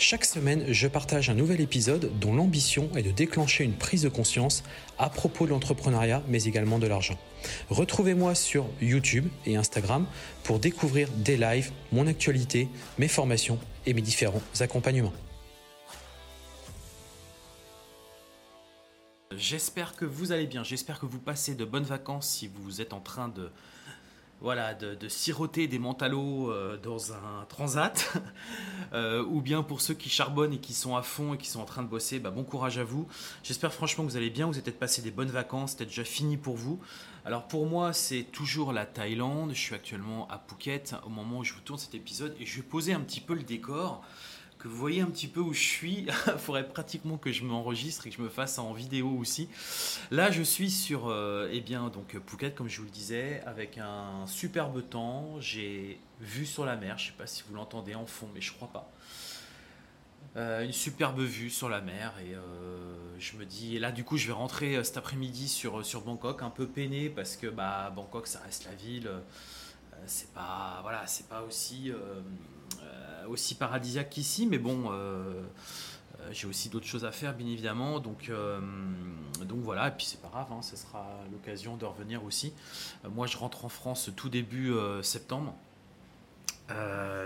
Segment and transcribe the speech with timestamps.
[0.00, 4.08] Chaque semaine, je partage un nouvel épisode dont l'ambition est de déclencher une prise de
[4.08, 4.62] conscience
[4.96, 7.18] à propos de l'entrepreneuriat, mais également de l'argent.
[7.68, 10.06] Retrouvez-moi sur YouTube et Instagram
[10.44, 15.12] pour découvrir des lives, mon actualité, mes formations et mes différents accompagnements.
[19.36, 22.92] J'espère que vous allez bien, j'espère que vous passez de bonnes vacances si vous êtes
[22.92, 23.50] en train de
[24.40, 28.12] voilà, de, siroter des mentalos euh, dans un transat,
[28.92, 31.60] euh, ou bien pour ceux qui charbonnent et qui sont à fond et qui sont
[31.60, 33.08] en train de bosser, bah, bon courage à vous.
[33.42, 36.04] J'espère franchement que vous allez bien, vous avez peut-être passé des bonnes vacances, c'était déjà
[36.04, 36.80] fini pour vous.
[37.24, 41.44] Alors pour moi, c'est toujours la Thaïlande, je suis actuellement à Phuket au moment où
[41.44, 44.02] je vous tourne cet épisode et je vais poser un petit peu le décor
[44.58, 46.06] que vous voyez un petit peu où je suis.
[46.26, 49.48] Il faudrait pratiquement que je m'enregistre et que je me fasse en vidéo aussi.
[50.10, 53.78] Là, je suis sur euh, eh bien, donc, Phuket, comme je vous le disais, avec
[53.78, 55.40] un superbe temps.
[55.40, 58.40] J'ai vu sur la mer, je ne sais pas si vous l'entendez en fond, mais
[58.40, 58.90] je crois pas.
[60.36, 64.18] Euh, une superbe vue sur la mer et euh, je me dis là du coup
[64.18, 68.26] je vais rentrer cet après-midi sur, sur Bangkok un peu peiné parce que bah Bangkok
[68.26, 69.10] ça reste la ville
[70.04, 71.92] c'est pas voilà c'est pas aussi
[73.28, 75.42] aussi paradisiaque qu'ici, mais bon, euh,
[76.20, 78.00] euh, j'ai aussi d'autres choses à faire, bien évidemment.
[78.00, 78.60] Donc, euh,
[79.44, 82.52] donc voilà, et puis c'est pas grave, hein, ce sera l'occasion de revenir aussi.
[83.14, 85.54] moi, je rentre en France tout début septembre.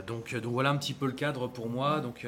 [0.07, 2.01] donc, donc voilà un petit peu le cadre pour moi.
[2.01, 2.27] Donc,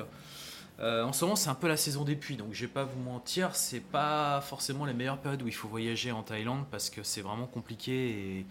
[0.81, 3.01] en ce moment, c'est un peu la saison des pluies, donc je vais pas vous
[3.01, 7.03] mentir, c'est pas forcément les meilleures périodes où il faut voyager en Thaïlande parce que
[7.03, 8.47] c'est vraiment compliqué et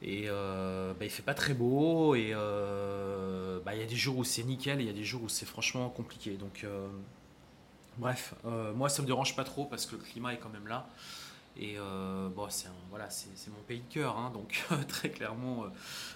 [0.00, 3.96] et euh, bah, il fait pas très beau et euh, bah, il y a des
[3.96, 6.36] jours où c'est nickel et il y a des jours où c'est franchement compliqué.
[6.36, 6.86] Donc euh,
[7.96, 10.68] bref, euh, moi ça me dérange pas trop parce que le climat est quand même
[10.68, 10.88] là.
[11.60, 11.76] Et
[12.36, 15.64] bon, c'est voilà, c'est mon pays de cœur, hein, donc très clairement,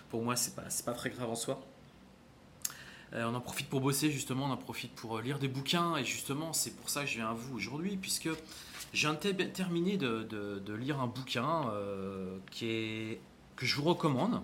[0.09, 1.61] pour moi c'est pas, pas très grave en soi.
[3.13, 6.53] on en profite pour bosser justement, on en profite pour lire des bouquins et justement
[6.53, 8.29] c'est pour ça que je viens à vous aujourd'hui puisque
[8.93, 9.09] j'ai
[9.53, 11.73] terminé de, de, de, lire un bouquin
[12.53, 13.21] qui est
[13.63, 14.43] que je vous recommande,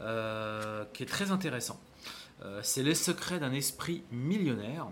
[0.00, 1.78] euh, qui est très intéressant.
[2.42, 4.86] Euh, c'est Les secrets d'un esprit millionnaire,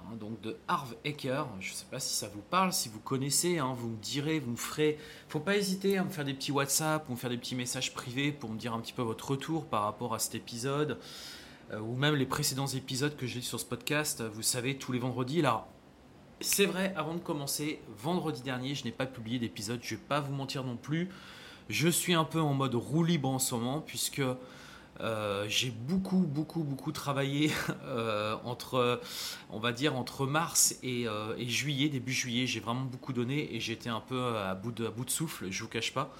[0.00, 1.46] hein, donc de Harv Eker.
[1.60, 4.40] Je ne sais pas si ça vous parle, si vous connaissez, hein, vous me direz,
[4.40, 4.98] vous me ferez.
[5.28, 7.94] Faut pas hésiter à me faire des petits WhatsApp ou me faire des petits messages
[7.94, 10.98] privés pour me dire un petit peu votre retour par rapport à cet épisode
[11.70, 14.24] euh, ou même les précédents épisodes que j'ai sur ce podcast.
[14.34, 15.38] Vous savez, tous les vendredis.
[15.38, 15.68] Alors,
[16.40, 19.78] c'est vrai, avant de commencer, vendredi dernier, je n'ai pas publié d'épisode.
[19.80, 21.08] Je ne vais pas vous mentir non plus.
[21.70, 24.22] Je suis un peu en mode roue libre en ce moment puisque
[25.00, 27.52] euh, j'ai beaucoup, beaucoup, beaucoup travaillé
[27.84, 29.00] euh, entre,
[29.50, 32.48] on va dire, entre mars euh, et, juillet, début juillet.
[32.48, 35.48] J'ai vraiment beaucoup donné et j'étais un peu à bout de, à bout de souffle,
[35.48, 36.12] je vous cache pas.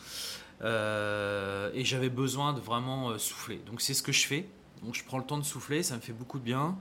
[0.63, 3.61] et j'avais besoin de vraiment souffler.
[3.67, 4.49] Donc c'est ce que je fais.
[4.85, 6.79] Donc je prends le temps de souffler, ça me fait beaucoup de bien.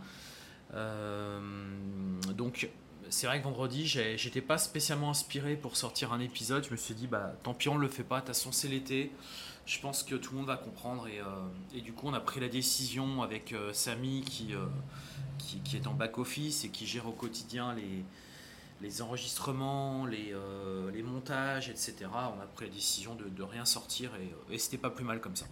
[2.36, 2.70] donc
[3.10, 6.66] c'est vrai que vendredi, j'étais pas spécialement inspiré pour sortir un épisode.
[6.66, 8.22] Je me suis dit, bah tant pis, on le fait pas.
[8.22, 9.12] De toute l'été.
[9.66, 11.08] Je pense que tout le monde va comprendre.
[11.08, 14.66] Et, euh, du coup, on a pris la décision avec euh, Samy euh,
[15.38, 17.76] qui, est en back-office et qui gère au quotidien
[18.82, 20.34] les, enregistrements, les,
[20.92, 21.96] les, montages, etc.
[22.12, 25.22] On a pris la décision de, de rien sortir et, et c'était pas plus mal
[25.22, 25.46] comme ça.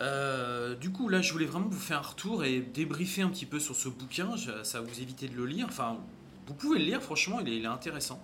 [0.00, 3.46] Euh, du coup, là, je voulais vraiment vous faire un retour et débriefer un petit
[3.46, 4.36] peu sur ce bouquin.
[4.62, 5.66] ça va vous éviter de le lire.
[5.68, 5.98] Enfin,
[6.46, 8.20] vous pouvez le lire, franchement, il est, intéressant.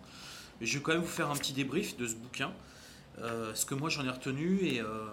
[0.60, 2.53] Je vais quand même vous faire un petit débrief de ce bouquin.
[3.19, 5.06] Euh, ce que moi j'en ai retenu et, euh,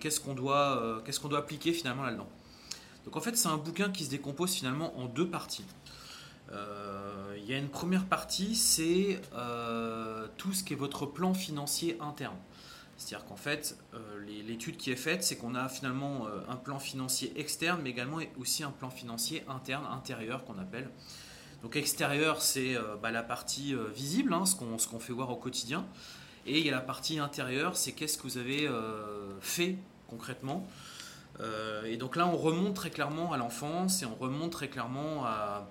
[0.00, 2.28] qu'est-ce qu'on doit, qu'est-ce qu'on doit appliquer finalement là-dedans.
[3.04, 5.64] Donc en fait, c'est un bouquin qui se décompose finalement en deux parties.
[7.38, 9.20] Il y a une première partie, c'est
[10.36, 12.36] tout ce qui est votre plan financier interne.
[13.02, 16.78] C'est-à-dire qu'en fait, euh, l'étude qui est faite, c'est qu'on a finalement euh, un plan
[16.78, 20.88] financier externe, mais également aussi un plan financier interne, intérieur qu'on appelle.
[21.62, 25.84] Donc extérieur, c'est euh, bah, la partie visible, hein, ce qu'on fait voir au quotidien.
[26.46, 28.68] Et il y a la partie intérieure, c'est qu'est-ce que vous avez
[29.40, 29.76] fait
[30.08, 30.66] concrètement.
[31.86, 35.68] et donc là, on remonte très clairement à l'enfance et on remonte très clairement bah,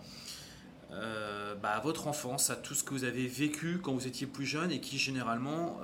[1.63, 4.71] à, votre enfance, à tout ce que vous avez vécu quand vous étiez plus jeune
[4.71, 5.81] et qui généralement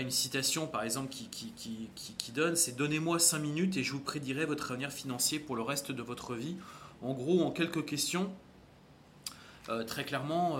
[0.00, 4.72] une citation par exemple qui, donne, c'est Donnez-moi 5 minutes et je vous prédirai votre
[4.72, 6.56] avenir financier pour le reste de votre vie.
[7.02, 8.32] En gros, en quelques questions,
[9.86, 10.58] très clairement,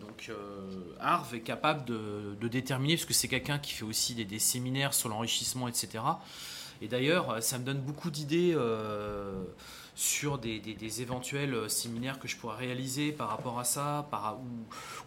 [0.00, 0.30] donc
[1.00, 5.08] Arv est capable de, déterminer, parce que c'est quelqu'un qui fait aussi des, séminaires sur
[5.08, 6.02] l'enrichissement, etc.
[6.80, 8.56] Et d'ailleurs, ça me donne beaucoup d'idées
[9.94, 14.08] sur des, éventuels séminaires que je pourrais réaliser par rapport à ça,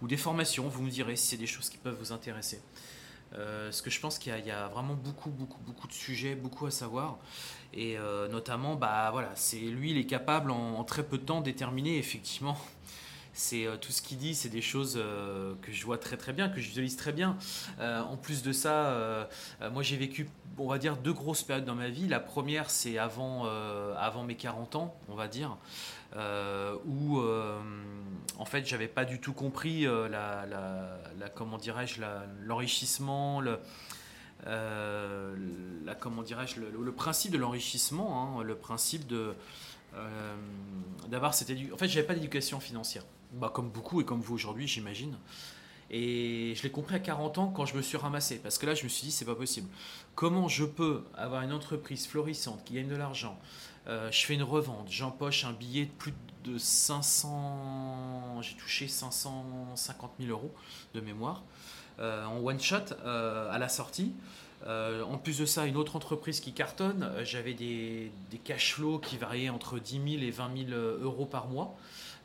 [0.02, 0.68] ou, des formations.
[0.68, 2.62] Vous me direz si c'est des choses qui peuvent vous intéresser.
[3.34, 6.66] Euh, parce que je pense qu'il y, a vraiment beaucoup, beaucoup, beaucoup de sujets, beaucoup
[6.66, 7.18] à savoir.
[7.74, 11.42] Et euh, notamment, bah voilà, c'est lui, il est capable en, très peu de temps
[11.42, 12.58] déterminer effectivement.
[13.38, 14.98] C'est euh, tout ce qu'il dit, c'est des choses
[15.62, 17.38] que je vois très très bien, que je visualise très bien.
[17.82, 19.28] en plus de ça,
[19.74, 22.08] moi j'ai vécu, on va dire, deux grosses périodes dans ma vie.
[22.08, 23.44] La première, c'est avant,
[23.98, 25.58] avant mes 40 ans, on va dire.
[26.16, 27.60] Euh, où euh,
[28.38, 32.02] en fait j'avais pas du tout compris euh, la, comment dirais-je
[32.46, 33.60] l'enrichissement le,
[34.46, 39.34] la, comment dirais-je le, principe de l'enrichissement hein, le principe de
[41.10, 43.04] d'avoir cette éducation en fait j'avais pas d'éducation financière
[43.34, 45.18] bah, comme beaucoup et comme vous aujourd'hui j'imagine
[45.92, 48.40] et je l'ai compris à 40 ans quand je me suis ramassé.
[48.40, 49.70] Parce que là, je me suis dit, c'est pas possible.
[50.16, 53.40] Comment je peux avoir une entreprise florissante qui gagne de l'argent,
[53.88, 60.12] euh, je fais une revente, j'empoche un billet de plus de 500, j'ai touché 550
[60.20, 60.54] 000 euros
[60.94, 61.44] de mémoire
[62.00, 64.14] euh, en one shot euh, à la sortie.
[64.66, 69.18] en plus de ça, une autre entreprise qui cartonne, j'avais des, des, cash flows qui
[69.18, 71.76] variaient entre 10 000 et 20 000 euros par mois.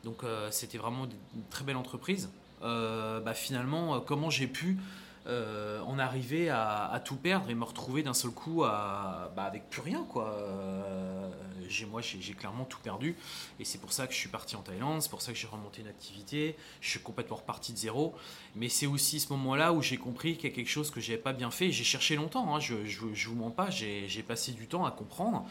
[0.03, 1.05] Donc c'était vraiment
[1.35, 2.31] une très belle entreprise.
[2.61, 4.79] Bah, finalement, comment j'ai pu
[5.27, 9.81] euh, en arriver à, tout perdre et me retrouver d'un seul coup bah, avec plus
[9.81, 10.33] rien quoi.
[10.33, 11.29] Euh,
[11.69, 13.15] j'ai moi j'ai clairement tout perdu
[13.59, 15.47] et c'est pour ça que je suis parti en Thaïlande, c'est pour ça que j'ai
[15.47, 18.15] remonté une activité, je suis complètement reparti de zéro.
[18.55, 21.19] Mais c'est aussi ce moment-là où j'ai compris qu'il y a quelque chose que j'avais
[21.19, 21.71] pas bien fait.
[21.71, 25.45] J'ai cherché longtemps, hein, je, je, vous mens pas, j'ai passé du temps à comprendre,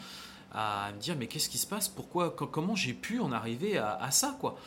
[0.51, 3.95] à me dire mais qu'est-ce qui se passe, pourquoi, comment j'ai pu en arriver à,
[3.95, 4.57] à ça quoi?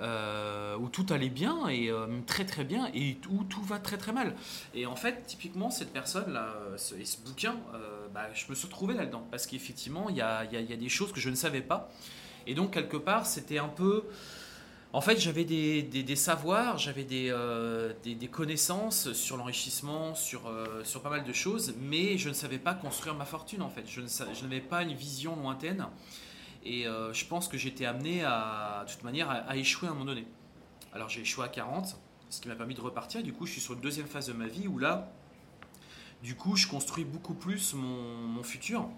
[0.00, 3.96] Euh, où tout allait bien et euh, très très bien et où tout va très
[3.96, 4.36] très mal.
[4.72, 8.66] Et en fait, typiquement, cette personne-là, ce, et ce bouquin, euh, bah, je me suis
[8.66, 11.90] retrouvé là-dedans parce qu'effectivement, il y a, des choses que je ne savais pas.
[12.46, 14.04] Et donc, quelque part, c'était un peu.
[14.92, 20.42] En fait, j'avais des, savoirs, j'avais des, connaissances sur l'enrichissement, sur
[21.02, 23.84] pas mal de choses, mais je ne savais pas construire ma fortune en fait.
[23.86, 25.88] Je n'avais pas une vision lointaine.
[26.64, 29.94] Et euh, je pense que j'étais amené à, de toute manière, à, échouer à un
[29.94, 30.26] moment donné.
[30.92, 31.96] Alors j'ai échoué à 40,
[32.30, 33.22] ce qui m'a permis de repartir.
[33.22, 35.10] Du coup, je suis sur une deuxième phase de ma vie où là,
[36.22, 38.88] du coup, je construis beaucoup plus mon, futur.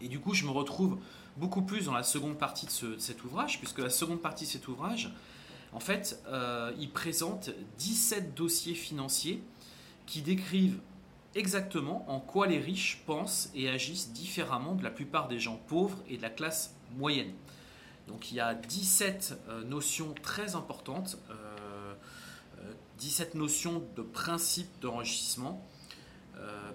[0.00, 0.98] Et du coup, je me retrouve
[1.36, 4.68] beaucoup plus dans la seconde partie de, cet ouvrage, puisque la seconde partie de cet
[4.68, 5.12] ouvrage,
[5.72, 9.42] en fait, euh, il présente 17 dossiers financiers
[10.06, 10.80] qui décrivent
[11.34, 15.98] exactement en quoi les riches pensent et agissent différemment de la plupart des gens pauvres
[16.08, 17.32] et de la classe moyenne.
[18.08, 21.18] Donc il y a 17 euh, notions très importantes,
[22.98, 25.64] 17 euh, euh, notions de principe d'enrichissement.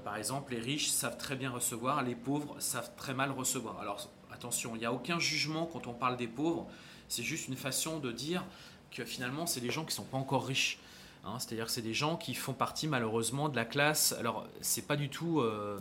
[0.03, 3.79] par exemple, les riches savent très bien recevoir, les pauvres savent très mal recevoir.
[3.79, 6.67] Alors attention, il n'y a aucun jugement quand on parle des pauvres,
[7.09, 8.43] c'est juste une façon de dire
[8.91, 10.79] que finalement, c'est des gens qui ne sont pas encore riches.
[11.25, 14.15] Hein, c'est-à-dire que c'est des gens qui font partie malheureusement de la classe.
[14.19, 15.79] Alors, c'est pas du tout euh,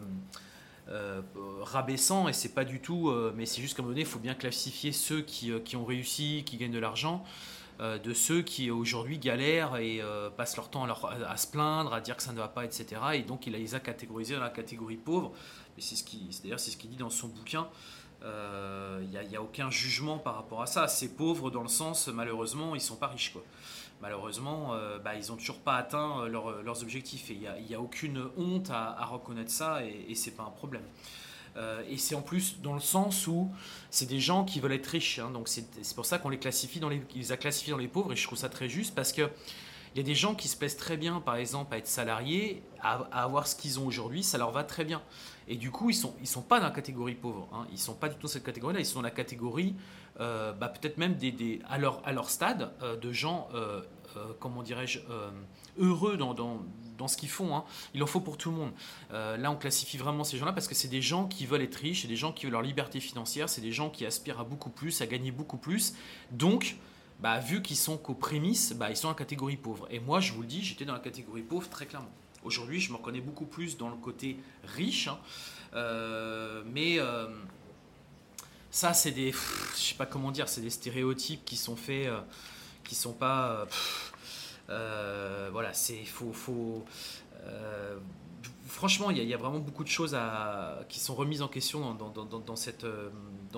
[0.88, 1.22] euh,
[1.62, 3.08] rabaissant et c'est pas du tout.
[3.08, 5.84] Euh, mais c'est juste qu'à un moment donné, il faut bien classifier ceux qui, ont
[5.84, 7.24] réussi, qui gagnent de l'argent,
[7.80, 10.02] de ceux qui aujourd'hui galèrent et
[10.36, 13.00] passent leur temps à, se plaindre, à dire que ça ne va pas, etc.
[13.14, 15.32] Et donc, il les a catégorisés dans la catégorie pauvre.
[15.78, 17.68] C'est ce qui, d'ailleurs, c'est ce qu'il dit dans son bouquin.
[18.22, 20.88] Il n'y a, aucun jugement par rapport à ça.
[20.88, 23.44] C'est pauvre dans le sens, malheureusement, ils sont pas riches, quoi
[24.00, 27.30] malheureusement, euh, bah, ils n'ont toujours pas atteint euh, leurs objectifs.
[27.30, 30.82] Et il n'y a, aucune honte à, reconnaître ça et, et c'est pas un problème.
[31.58, 33.50] Euh, et c'est en plus dans le sens où
[33.90, 35.18] c'est des gens qui veulent être riches.
[35.18, 35.30] Hein.
[35.30, 38.16] donc c'est pour ça qu'on les classifie dans les, a classifiés dans les pauvres et
[38.16, 39.28] je trouve ça très juste parce que
[39.94, 42.62] il y a des gens qui se plaisent très bien, par exemple, à être salariés,
[42.82, 45.02] à, avoir ce qu'ils ont aujourd'hui, ça leur va très bien.
[45.48, 47.48] Et du coup, ils ne sont, ils sont pas dans la catégorie pauvre.
[47.54, 47.66] Hein.
[47.70, 48.80] Ils ne sont pas du tout dans cette catégorie-là.
[48.80, 49.74] Ils sont dans la catégorie euh,
[50.18, 51.16] bah, peut-être même
[51.68, 53.82] à, leur, stade euh, de gens, euh,
[54.40, 55.00] comment dirais-je,
[55.78, 57.56] heureux dans ce qu'ils font.
[57.56, 57.64] Hein.
[57.94, 58.72] Il en faut pour tout le monde.
[59.10, 62.02] là, on classifie vraiment ces gens-là parce que c'est des gens qui veulent être riches,
[62.02, 64.70] c'est des gens qui veulent leur liberté financière, c'est des gens qui aspirent à beaucoup
[64.70, 65.94] plus, à gagner beaucoup plus.
[66.32, 66.76] Donc,
[67.20, 69.86] bah, vu qu'ils sont qu'aux prémices, bah, ils sont en catégorie pauvre.
[69.90, 72.10] Et moi, je vous le dis, j'étais dans la catégorie pauvre très clairement.
[72.44, 75.18] Aujourd'hui, je me reconnais beaucoup plus dans le côté riche, hein.
[76.66, 76.98] mais
[78.78, 82.20] ça, c'est des, je sais pas comment dire, c'est des stéréotypes qui sont faits, euh,
[82.84, 83.66] qui sont pas, euh,
[84.70, 86.84] euh, voilà, c'est faut, faut
[88.68, 90.16] franchement, il y, a vraiment beaucoup de choses
[90.88, 92.56] qui sont remises en question dans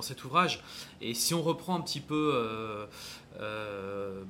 [0.03, 0.63] cet ouvrage.
[1.03, 2.89] Et si on reprend un petit peu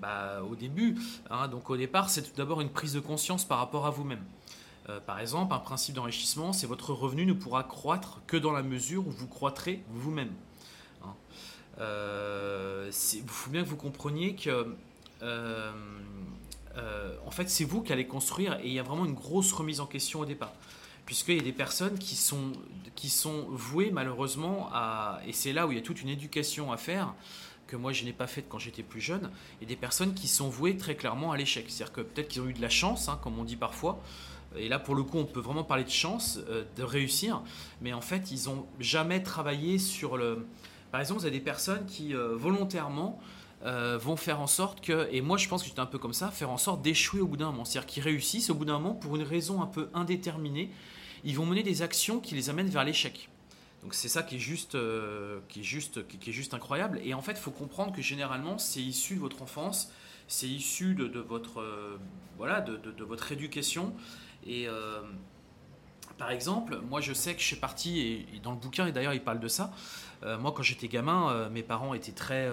[0.00, 0.98] bah, au début,
[1.30, 4.24] hein, donc au départ, c'est tout d'abord une prise de conscience par rapport à vous-même.
[5.06, 9.06] par exemple, un principe d'enrichissement, c'est votre revenu ne pourra croître que dans la mesure
[9.06, 10.32] où vous croîtrez vous-même.
[11.80, 14.74] Il faut bien que vous compreniez que
[16.76, 19.52] euh, en fait, c'est vous qui allez construire et il y a vraiment une grosse
[19.52, 20.52] remise en question au départ.
[21.06, 22.52] Puisqu'il y a des personnes qui sont,
[22.94, 25.20] qui sont vouées malheureusement à.
[25.26, 27.14] Et c'est là où il y a toute une éducation à faire
[27.66, 29.30] que moi je n'ai pas faite quand j'étais plus jeune.
[29.60, 31.64] Et des personnes qui sont vouées très clairement à l'échec.
[31.68, 34.00] C'est-à-dire que peut-être qu'ils ont eu de la chance, hein, comme on dit parfois.
[34.56, 37.42] Et là, pour le coup, on peut vraiment parler de chance, euh, de réussir.
[37.80, 40.46] Mais en fait, ils n'ont jamais travaillé sur le.
[40.90, 43.20] Par exemple, vous avez des personnes qui euh, volontairement
[43.64, 46.14] euh, vont faire en sorte que, et moi je pense que j'étais un peu comme
[46.14, 47.64] ça, faire en sorte d'échouer au bout d'un moment.
[47.64, 50.70] C'est-à-dire qu'ils réussissent au bout d'un moment pour une raison un peu indéterminée.
[51.24, 53.28] Ils vont mener des actions qui les amènent vers l'échec.
[53.82, 57.00] Donc c'est ça qui est juste, euh, qui est juste, qui, est juste incroyable.
[57.04, 59.92] Et en fait, il faut comprendre que généralement, c'est issu de votre enfance,
[60.28, 61.64] c'est issu de, votre,
[62.36, 63.94] voilà, de, votre éducation.
[64.46, 64.68] Et
[66.20, 69.14] par exemple, moi je sais que je suis parti, et, dans le bouquin, et d'ailleurs
[69.14, 69.72] il parle de ça,
[70.22, 72.48] moi quand j'étais gamin, mes parents étaient très...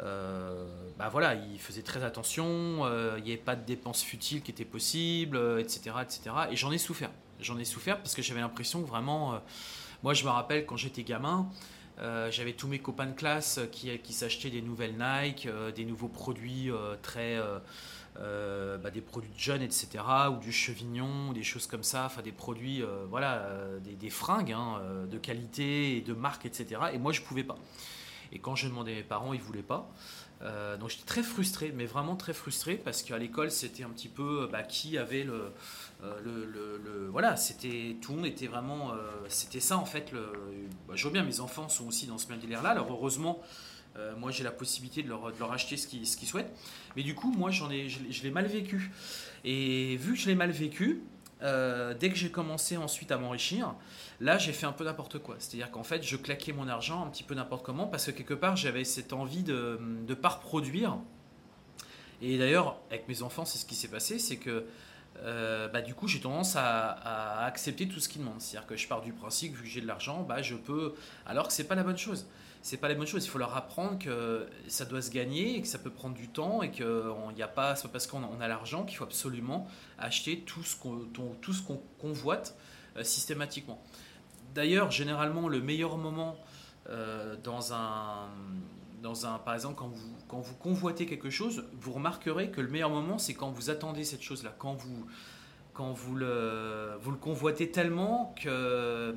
[0.00, 0.66] Euh,
[0.98, 4.50] bah voilà, il faisait très attention, euh, il n'y avait pas de dépenses futiles qui
[4.50, 6.20] étaient possibles, etc., euh, etc.
[6.50, 7.10] Et j'en ai souffert.
[7.40, 9.40] J'en ai souffert parce que j'avais l'impression que vraiment,
[10.02, 11.50] moi je me rappelle quand j'étais gamin,
[12.30, 16.70] j'avais tous mes copains de classe qui, qui s'achetaient des nouvelles Nike, des nouveaux produits
[17.02, 17.40] très,
[18.16, 19.88] bah, des produits de jeunes, etc.,
[20.30, 23.48] ou du chevignon, des choses comme ça, enfin des produits, voilà,
[23.82, 24.80] des, des fringues hein,
[25.10, 26.80] de qualité et de marque, etc.
[26.92, 27.56] Et moi je pouvais pas.
[28.32, 29.90] Et quand je demandais à mes parents, ils ne voulaient pas.
[30.42, 34.08] Euh, donc j'étais très frustré, mais vraiment très frustré parce qu'à l'école c'était un petit
[34.08, 35.52] peu bah, qui avait le,
[36.02, 38.96] euh, le, voilà, c'était tout le monde était vraiment, euh,
[39.28, 40.12] c'était ça en fait.
[40.12, 40.32] Le,
[40.88, 42.70] bah, je vois bien mes enfants sont aussi dans ce même délire là.
[42.70, 43.40] Alors heureusement,
[44.18, 46.52] moi j'ai la possibilité de leur, acheter ce qu'ils, souhaitent,
[46.96, 48.90] mais du coup moi je, l'ai mal vécu.
[49.44, 51.02] Et vu que je l'ai mal vécu,
[51.40, 53.74] dès que j'ai commencé ensuite à m'enrichir,
[54.20, 55.36] Là, j'ai fait un peu n'importe quoi.
[55.38, 58.34] C'est-à-dire qu'en fait, je claquais mon argent un petit peu n'importe comment parce que quelque
[58.34, 60.98] part, j'avais cette envie de ne pas reproduire.
[62.22, 64.66] Et d'ailleurs, avec mes enfants, c'est ce qui s'est passé, c'est que
[65.18, 68.40] euh, bah, du coup, j'ai tendance à, accepter tout ce qu'ils demandent.
[68.40, 70.94] C'est-à-dire que je pars du principe vu que j'ai de l'argent, bah, je peux.
[71.26, 72.26] Alors que c'est pas la bonne chose.
[72.64, 73.26] C'est pas la bonne chose.
[73.26, 76.28] Il faut leur apprendre que ça doit se gagner et que ça peut prendre du
[76.28, 79.68] temps et que n'y a pas, pas parce qu'on a l'argent qu'il faut absolument
[79.98, 81.00] acheter tout ce qu'on
[81.42, 82.56] tout ce qu'on convoite
[82.96, 83.82] euh, systématiquement.
[84.54, 86.36] D'ailleurs, généralement, le meilleur moment
[86.88, 88.30] euh, dans un,
[89.02, 92.68] dans un, par exemple, quand vous, quand vous convoitez quelque chose, vous remarquerez que le
[92.68, 95.04] meilleur moment, c'est quand vous attendez cette chose-là, quand vous,
[95.74, 99.14] quand vous le, vous le convoitez tellement que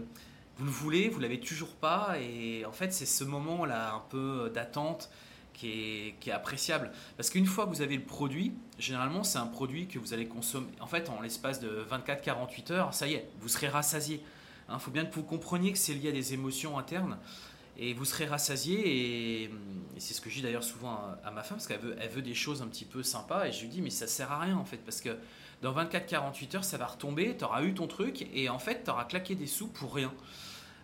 [0.57, 4.51] vous le voulez, vous l'avez toujours pas, et en fait, c'est ce moment-là un peu
[4.53, 5.09] d'attente
[5.57, 6.91] qui est, appréciable.
[7.15, 10.27] Parce qu'une fois que vous avez le produit, généralement, c'est un produit que vous allez
[10.27, 10.67] consommer.
[10.79, 14.21] En fait, en l'espace de 24-48 heures, ça y est, vous serez rassasié.
[14.69, 17.17] Il hein, faut bien que vous compreniez que c'est lié à des émotions internes
[17.77, 19.43] et vous serez rassasié.
[19.43, 19.51] Et,
[19.97, 22.21] c'est ce que je dis d'ailleurs souvent à, ma femme parce qu'elle veut, elle veut
[22.21, 23.47] des choses un petit peu sympas.
[23.47, 25.17] Et je lui dis, mais ça sert à rien en fait parce que
[25.61, 28.91] dans 24-48 heures, ça va retomber, tu auras eu ton truc et en fait, tu
[28.91, 30.13] auras claqué des sous pour rien.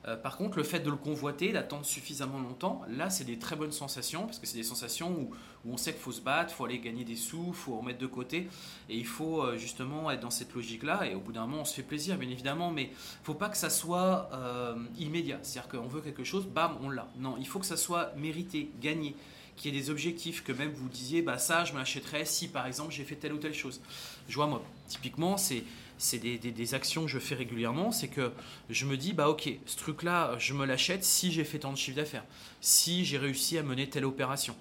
[0.06, 3.56] Euh, par contre, le fait de le convoiter, d'attendre suffisamment longtemps, là, c'est des très
[3.56, 5.32] bonnes sensations, parce que c'est des sensations où,
[5.66, 8.00] on sait qu'il faut se battre, il faut aller gagner des sous, il faut remettre
[8.00, 8.50] de côté,
[8.90, 11.66] et il faut euh, justement être dans cette logique-là, et au bout d'un moment, on
[11.66, 15.40] se fait plaisir, bien évidemment, mais il ne faut pas que ça soit euh, immédiat,
[15.42, 17.08] c'est-à-dire qu'on veut quelque chose, bam, on l'a.
[17.18, 19.16] Non, il faut que ça soit mérité, gagné,
[19.56, 22.50] qu'il y ait des objectifs, que même vous disiez, bah ça, je me l'achèterais si,
[22.50, 23.82] par exemple, j'ai fait telle ou telle chose.
[24.28, 25.64] Je vois, moi, typiquement, c'est
[25.98, 28.32] c'est des, actions que je fais régulièrement, c'est que
[28.70, 31.78] je me dis, bah ok, ce truc-là, je me l'achète si j'ai fait tant de
[31.78, 32.26] chiffre d'affaires,
[32.62, 34.56] si j'ai réussi à mener telle opération.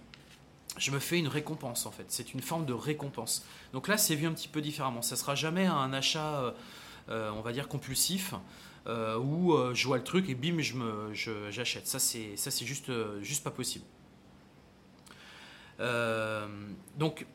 [0.79, 3.45] Je me fais une récompense en fait, c'est une forme de récompense.
[3.73, 5.03] Donc là, c'est vu un petit peu différemment.
[5.03, 6.53] Ça sera jamais un achat, euh,
[7.09, 8.35] euh, on va dire, compulsif,
[8.87, 11.87] euh, où je vois le truc et bim, je j'achète.
[11.87, 12.91] Ça, c'est, ça, c'est juste,
[13.43, 13.85] pas possible.
[16.99, 17.27] donc,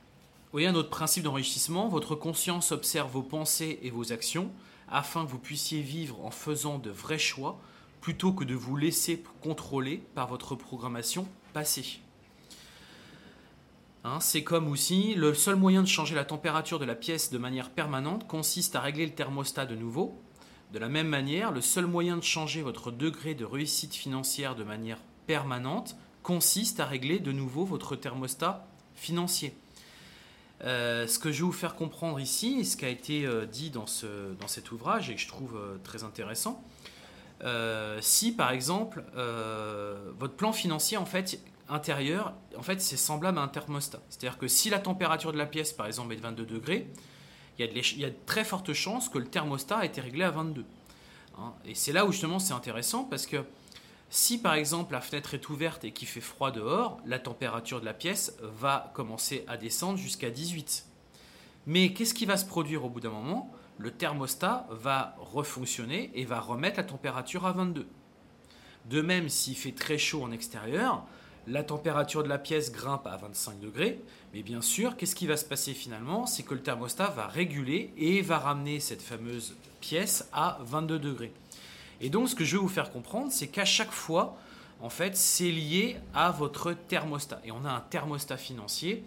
[0.51, 4.51] voyez un autre principe d'enrichissement, votre conscience observe vos pensées et vos actions
[4.89, 7.59] afin que vous puissiez vivre en faisant de vrais choix
[8.01, 11.99] plutôt que de vous laisser contrôler par votre programmation passée.
[14.03, 17.37] Hein, c'est comme aussi, le seul moyen de changer la température de la pièce de
[17.37, 20.17] manière permanente consiste à régler le thermostat de nouveau.
[20.71, 24.63] De la même manière, le seul moyen de changer votre degré de réussite financière de
[24.63, 29.53] manière permanente consiste à régler de nouveau votre thermostat financier.
[30.61, 34.33] Ce que je vais vous faire comprendre ici, ce qui a été dit dans, ce,
[34.39, 36.63] dans cet ouvrage et que je trouve très intéressant,
[38.01, 39.03] si par exemple
[40.17, 43.99] votre plan financier en fait intérieur, en fait c'est semblable à un thermostat.
[44.09, 46.87] C'est-à-dire que si la température de la pièce par exemple est de 22 degrés,
[47.59, 50.63] il y, a de, très fortes chances que le thermostat a été réglé à 22.
[51.39, 51.53] Hein.
[51.65, 53.37] Et c'est là où justement c'est intéressant parce que
[54.09, 57.85] si par exemple la fenêtre est ouverte et qu'il fait froid dehors, la température de
[57.85, 60.85] la pièce va commencer à descendre jusqu'à 18.
[61.65, 63.51] Mais qu'est-ce qui va se produire au bout d'un moment?
[63.77, 67.85] Le thermostat va refonctionner et va remettre la température à 22.
[68.85, 71.03] De même, s'il fait très chaud en extérieur,
[71.45, 73.99] la température de la pièce grimpe à 25 degrés,
[74.33, 76.25] mais bien sûr, qu'est-ce qui va se passer finalement?
[76.25, 81.33] C'est que le thermostat va réguler et va ramener cette fameuse pièce à 22 degrés.
[82.01, 84.37] Et donc, ce que je veux vous faire comprendre, c'est qu'à chaque fois,
[84.79, 87.41] en fait, c'est lié à votre thermostat.
[87.43, 89.03] Et on a un thermostat financier,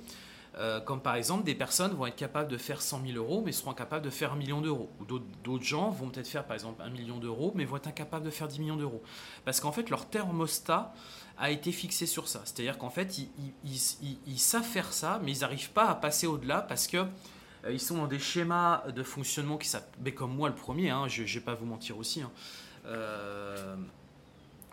[0.58, 3.52] euh, comme par exemple, des personnes vont être capables de faire 100 000 euros, mais
[3.52, 4.90] seront incapables de faire un million d'euros.
[5.00, 5.04] Ou
[5.44, 8.30] d'autres gens vont peut-être faire, par exemple, un million d'euros, mais vont être incapables de
[8.30, 9.02] faire 10 millions d'euros.
[9.44, 10.92] Parce qu'en fait, leur thermostat
[11.38, 12.42] a été fixé sur ça.
[12.44, 13.18] C'est-à-dire qu'en fait,
[13.64, 16.98] ils, savent faire ça, mais ils n'arrivent pas à passer au-delà parce que
[17.64, 21.08] euh, ils sont dans des schémas de fonctionnement qui s'appellent, comme moi le premier, hein,
[21.08, 22.30] je ne vais pas vous mentir aussi, hein,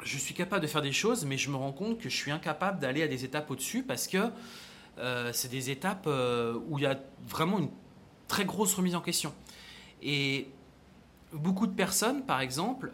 [0.04, 2.32] je suis capable de faire des choses, mais je me rends compte que je suis
[2.32, 4.30] incapable d'aller à des étapes au-dessus parce que
[5.00, 7.70] euh, c'est des étapes euh, où il y a vraiment une
[8.28, 9.34] très grosse remise en question.
[10.02, 10.48] Et
[11.34, 12.92] beaucoup de personnes, par exemple,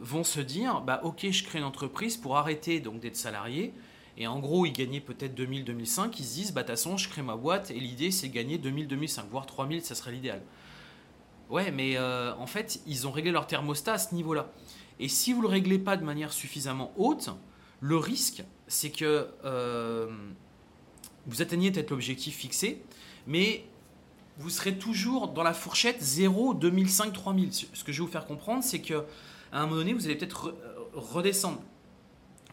[0.00, 3.72] vont se dire bah, Ok, je crée une entreprise pour arrêter donc d'être salarié.
[4.16, 6.18] Et en gros, ils gagnaient peut-être 2000, 2005.
[6.18, 8.58] Ils se disent bah, De toute façon, je crée ma boîte et l'idée, c'est gagner
[8.58, 10.42] 2000, 2005, voire 3000, ça serait l'idéal.
[11.50, 14.50] Ouais, mais euh, en fait, ils ont réglé leur thermostat à ce niveau-là.
[15.00, 17.30] Et si vous ne le réglez pas de manière suffisamment haute,
[17.80, 20.06] le risque, c'est que euh,
[21.26, 22.82] vous atteignez peut-être l'objectif fixé,
[23.26, 23.64] mais
[24.38, 27.52] vous serez toujours dans la fourchette 0, 2005, 3000.
[27.52, 29.04] Ce que je vais vous faire comprendre, c'est qu'à
[29.52, 31.62] un moment donné, vous allez peut-être euh, redescendre.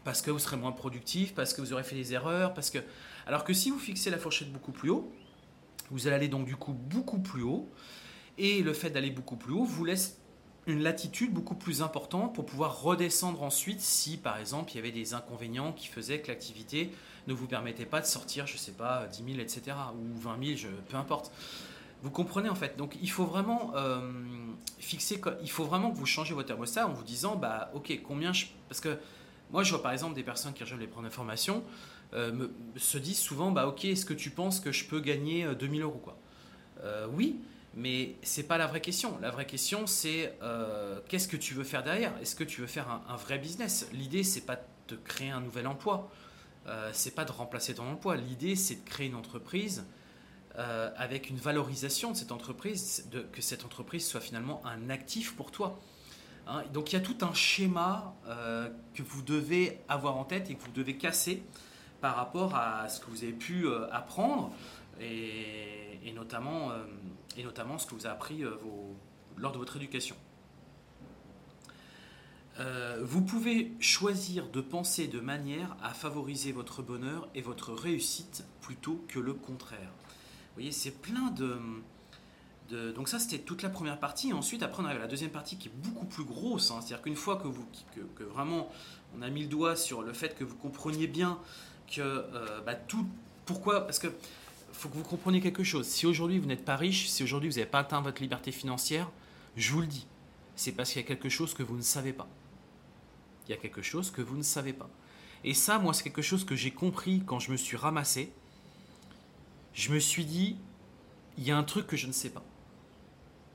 [0.02, 2.78] Parce que vous serez moins productif, parce que vous aurez fait des erreurs, parce que...
[3.26, 5.12] Alors que si vous fixez la fourchette beaucoup plus haut,
[5.90, 7.68] vous allez aller donc du coup beaucoup plus haut.
[8.38, 10.18] Et le fait d'aller beaucoup plus haut vous laisse
[10.66, 14.92] une latitude beaucoup plus importante pour pouvoir redescendre ensuite si par exemple il y avait
[14.92, 16.90] des inconvénients qui faisaient que l'activité
[17.26, 19.76] ne vous permettait pas de sortir, je sais pas, 10 000, etc.
[19.94, 21.32] ou 20 000, je, peu importe.
[22.02, 22.76] Vous comprenez en fait.
[22.76, 24.00] Donc il faut vraiment euh,
[24.78, 28.32] fixer, il faut vraiment que vous changez votre thermostat en vous disant, bah ok, combien
[28.32, 28.46] je.
[28.68, 28.98] Parce que
[29.50, 31.64] moi je vois par exemple des personnes qui rejoignent les prendre d'information
[32.14, 35.80] euh, se disent souvent, bah ok, est-ce que tu penses que je peux gagner 2000
[35.80, 36.16] euh, euros quoi?
[37.12, 37.40] Oui,
[37.78, 39.18] mais c'est pas la vraie question.
[39.20, 42.12] La vraie question, c'est euh, qu'est-ce que tu veux faire derrière?
[42.20, 43.88] Est-ce que tu veux faire un, vrai business?
[43.92, 46.10] L'idée, c'est pas de créer un nouvel emploi.
[46.66, 48.16] Euh, c'est pas de remplacer ton emploi.
[48.16, 49.86] L'idée, c'est de créer une entreprise
[50.58, 55.52] euh, avec une valorisation de cette entreprise, que cette entreprise soit finalement un actif pour
[55.52, 55.78] toi.
[56.48, 60.50] Hein, donc il y a tout un schéma euh, que vous devez avoir en tête
[60.50, 61.44] et que vous devez casser
[62.00, 64.52] par rapport à ce que vous avez pu apprendre
[65.00, 66.72] et, notamment,
[67.38, 68.56] et notamment ce que vous avez appris euh,
[69.36, 70.16] lors de votre éducation.
[72.58, 78.44] Euh, vous pouvez choisir de penser de manière à favoriser votre bonheur et votre réussite
[78.60, 79.92] plutôt que le contraire.
[80.00, 81.56] Vous voyez, c'est plein de,
[82.90, 84.32] Donc ça, c'était toute la première partie.
[84.32, 86.72] ensuite, après, on arrive à la deuxième partie qui est beaucoup plus grosse.
[86.72, 86.80] Hein.
[86.80, 87.64] C'est-à-dire qu'une fois que, vous,
[88.16, 88.68] que, vraiment
[89.16, 91.38] on a mis le doigt sur le fait que vous compreniez bien
[91.94, 92.24] que
[92.66, 93.06] bah, tout...
[93.46, 94.08] Pourquoi Parce que
[94.78, 95.86] faut que vous compreniez quelque chose.
[95.86, 99.10] Si aujourd'hui vous n'êtes pas riche, si aujourd'hui vous n'avez pas atteint votre liberté financière,
[99.56, 100.06] je vous le dis,
[100.54, 102.28] c'est parce qu'il y a quelque chose que vous ne savez pas.
[103.46, 104.88] Il y a quelque chose que vous ne savez pas.
[105.42, 108.32] Et ça, moi, c'est quelque chose que j'ai compris quand je me suis ramassé.
[109.74, 110.56] Je me suis dit,
[111.38, 112.44] il y a un truc que je ne sais pas.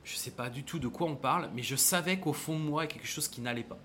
[0.04, 2.58] Je ne sais pas du tout de quoi on parle, mais je savais qu'au fond
[2.58, 3.78] de moi, il y a quelque chose qui n'allait pas.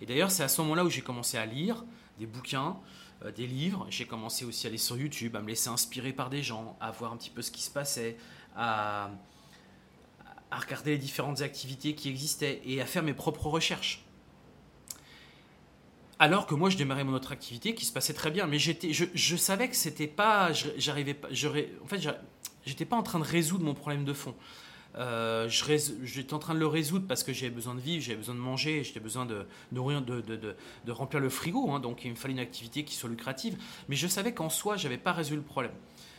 [0.00, 1.84] Et d'ailleurs, c'est à ce moment-là où j'ai commencé à lire
[2.18, 2.76] des bouquins,
[3.24, 3.86] euh, des livres.
[3.90, 6.90] J'ai commencé aussi à aller sur YouTube, à me laisser inspirer par des gens, à
[6.90, 8.16] voir un petit peu ce qui se passait,
[8.56, 9.10] à,
[10.50, 14.04] à regarder les différentes activités qui existaient et à faire mes propres recherches.
[16.18, 18.92] Alors que moi, je démarrais mon autre activité qui se passait très bien, mais j'étais,
[18.92, 22.06] je, je, savais que c'était pas, j'arrivais pas, en fait,
[22.66, 24.34] j'étais pas en train de résoudre mon problème de fond.
[24.96, 28.34] Euh, j'étais en train de le résoudre parce que j'avais besoin de vivre, j'avais besoin
[28.34, 31.70] de manger, j'avais besoin de, de, de, remplir le frigo.
[31.70, 33.56] Hein, donc il me fallait une activité qui soit lucrative.
[33.88, 35.72] Mais je savais qu'en soi, je n'avais pas résolu le problème.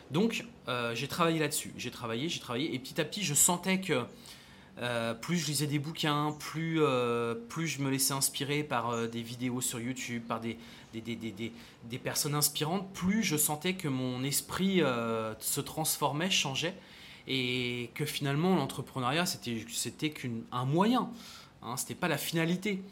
[0.10, 1.73] Donc euh, j'ai travaillé là-dessus.
[1.77, 2.73] J'ai travaillé, j'ai travaillé.
[2.73, 4.03] Et petit à petit, je sentais que
[4.79, 9.81] euh, plus je lisais des bouquins, plus, je me laissais inspirer par des vidéos sur
[9.81, 10.57] YouTube, par des,
[12.01, 14.81] personnes inspirantes, plus je sentais que mon esprit
[15.39, 16.73] se transformait, changeait,
[17.33, 21.09] et que finalement l'entrepreneuriat c'était, qu'un moyen,
[21.61, 22.83] hein, c'était pas la finalité,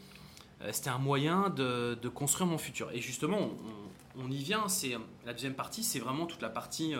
[0.72, 2.90] c'était un moyen de, construire mon futur.
[2.92, 3.50] Et justement,
[4.16, 6.94] on, y vient, c'est la deuxième partie, c'est vraiment toute la partie.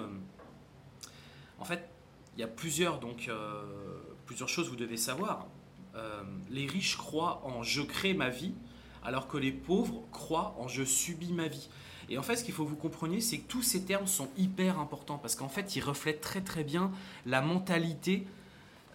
[1.58, 1.88] en fait,
[2.36, 3.30] il y a plusieurs donc
[4.30, 5.48] plusieurs choses vous devez savoir.
[5.96, 8.54] Euh, les riches croient en je crée ma vie,
[9.02, 11.68] alors que les pauvres croient en je subis ma vie.
[12.10, 14.28] Et en fait, ce qu'il faut que vous compreniez, c'est que tous ces termes sont
[14.36, 16.90] hyper importants parce qu'en fait, ils reflètent très très bien
[17.24, 18.26] la mentalité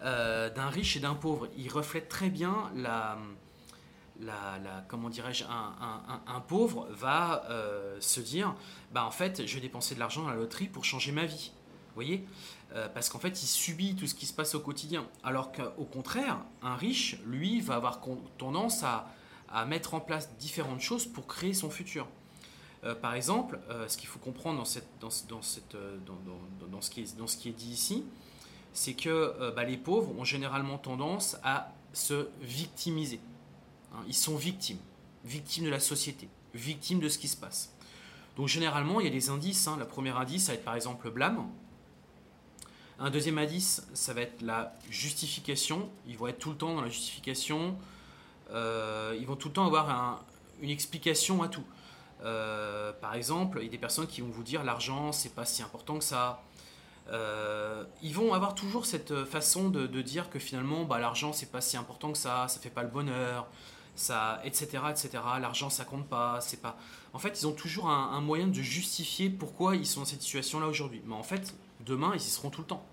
[0.02, 1.48] euh, d'un riche et d'un pauvre.
[1.56, 3.18] Ils reflètent très bien la,
[4.20, 8.54] la, comment dirais-je, un, un, pauvre va euh, se dire,
[8.92, 11.52] bah en fait, je vais dépenser de l'argent à la loterie pour changer ma vie.
[11.88, 12.26] Vous voyez?
[12.74, 15.06] Euh, parce qu'en fait, il subit tout ce qui se passe au quotidien.
[15.22, 18.00] Alors qu'au contraire, un riche, lui, va avoir
[18.38, 19.12] tendance à,
[19.66, 22.06] mettre en place différentes choses pour créer son futur.
[22.86, 27.70] Euh, par exemple, euh, ce qu'il faut comprendre dans, cette, dans, ce qui est, dit
[27.70, 28.04] ici,
[28.72, 33.20] c'est que bah, les pauvres ont généralement tendance à se victimiser.
[33.94, 34.78] Hein, ils sont victimes,
[35.24, 37.72] victimes de la société, victimes de ce qui se passe.
[38.36, 39.66] Donc généralement, il y a des indices.
[39.66, 39.76] Hein.
[39.78, 41.48] Le premier indice, ça va être par exemple le blâme.
[42.98, 45.90] Un deuxième indice, ça va être la justification.
[46.06, 47.76] Ils vont être tout le temps dans la justification.
[48.52, 50.24] Euh, ils vont tout le temps avoir
[50.60, 51.64] une explication à tout.
[52.24, 55.44] Euh, par exemple, il y a des personnes qui vont vous dire l'argent, c'est pas
[55.44, 56.42] si important que ça.
[57.08, 61.60] Euh, ils vont avoir toujours cette façon de, dire que finalement, bah, l'argent, c'est pas
[61.60, 63.46] si important que ça, ça fait pas le bonheur,
[63.94, 65.10] ça, etc., etc.
[65.40, 66.76] L'argent, ça compte pas, c'est pas.
[67.12, 70.66] En fait, ils ont toujours un, moyen de justifier pourquoi ils sont dans cette situation-là
[70.66, 71.02] aujourd'hui.
[71.06, 72.84] Mais en fait, demain, ils y seront tout le temps.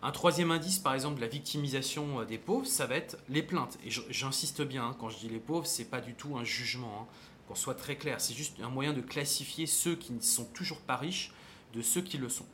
[0.00, 3.42] Un troisième indice, par exemple, de la victimisation euh, des pauvres, ça va être les
[3.42, 3.78] plaintes.
[3.84, 7.02] Et j'insiste bien, hein, quand je dis les pauvres, c'est pas du tout un jugement,
[7.02, 7.06] hein,
[7.48, 8.20] qu'on soit très clair.
[8.20, 11.32] C'est juste un moyen de classifier ceux qui ne sont toujours pas riches
[11.74, 12.46] de ceux qui le sont.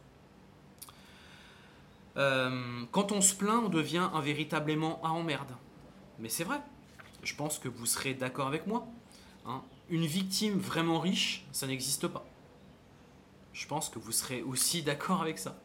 [2.17, 5.53] Euh, quand on se plaint, on devient un véritablement à emmerde.
[6.21, 6.61] Mais c'est vrai.
[7.25, 8.87] Je pense que vous serez d'accord avec moi.
[9.47, 9.63] Hein.
[9.91, 12.25] Une victime vraiment riche, ça n'existe pas.
[13.53, 15.59] Je pense que vous serez aussi d'accord avec ça.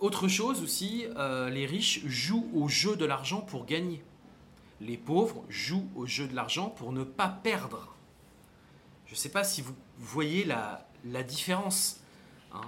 [0.00, 4.02] Autre chose aussi, euh, les riches jouent au jeu de l'argent pour gagner.
[4.80, 7.94] Les pauvres jouent au jeu de l'argent pour ne pas perdre.
[9.06, 10.86] Je ne sais pas si vous voyez la,
[11.22, 12.00] différence.
[12.52, 12.60] Hein.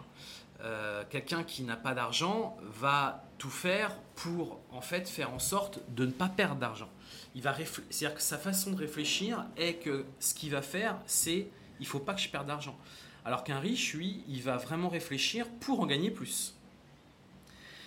[0.60, 5.80] Euh, quelqu'un qui n'a pas d'argent va tout faire pour en fait faire en sorte
[5.88, 6.88] de ne pas perdre d'argent.
[7.34, 11.48] Il va c'est-à-dire que sa façon de réfléchir est que ce qu'il va faire, c'est
[11.80, 12.78] il faut pas que je perde d'argent.
[13.24, 16.54] Alors qu'un riche, lui, il va vraiment réfléchir pour en gagner plus.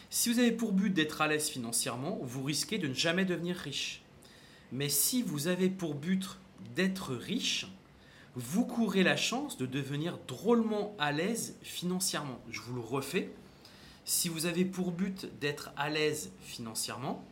[0.09, 3.57] Si vous avez pour but d'être à l'aise financièrement, vous risquez de ne jamais devenir
[3.57, 4.01] riche.
[4.71, 6.37] Mais si vous avez pour but
[6.75, 7.67] d'être riche,
[8.35, 12.39] vous courez la chance de devenir drôlement à l'aise financièrement.
[12.51, 13.31] Je vous le refais.
[14.03, 17.23] Si vous avez pour but d'être à l'aise financièrement,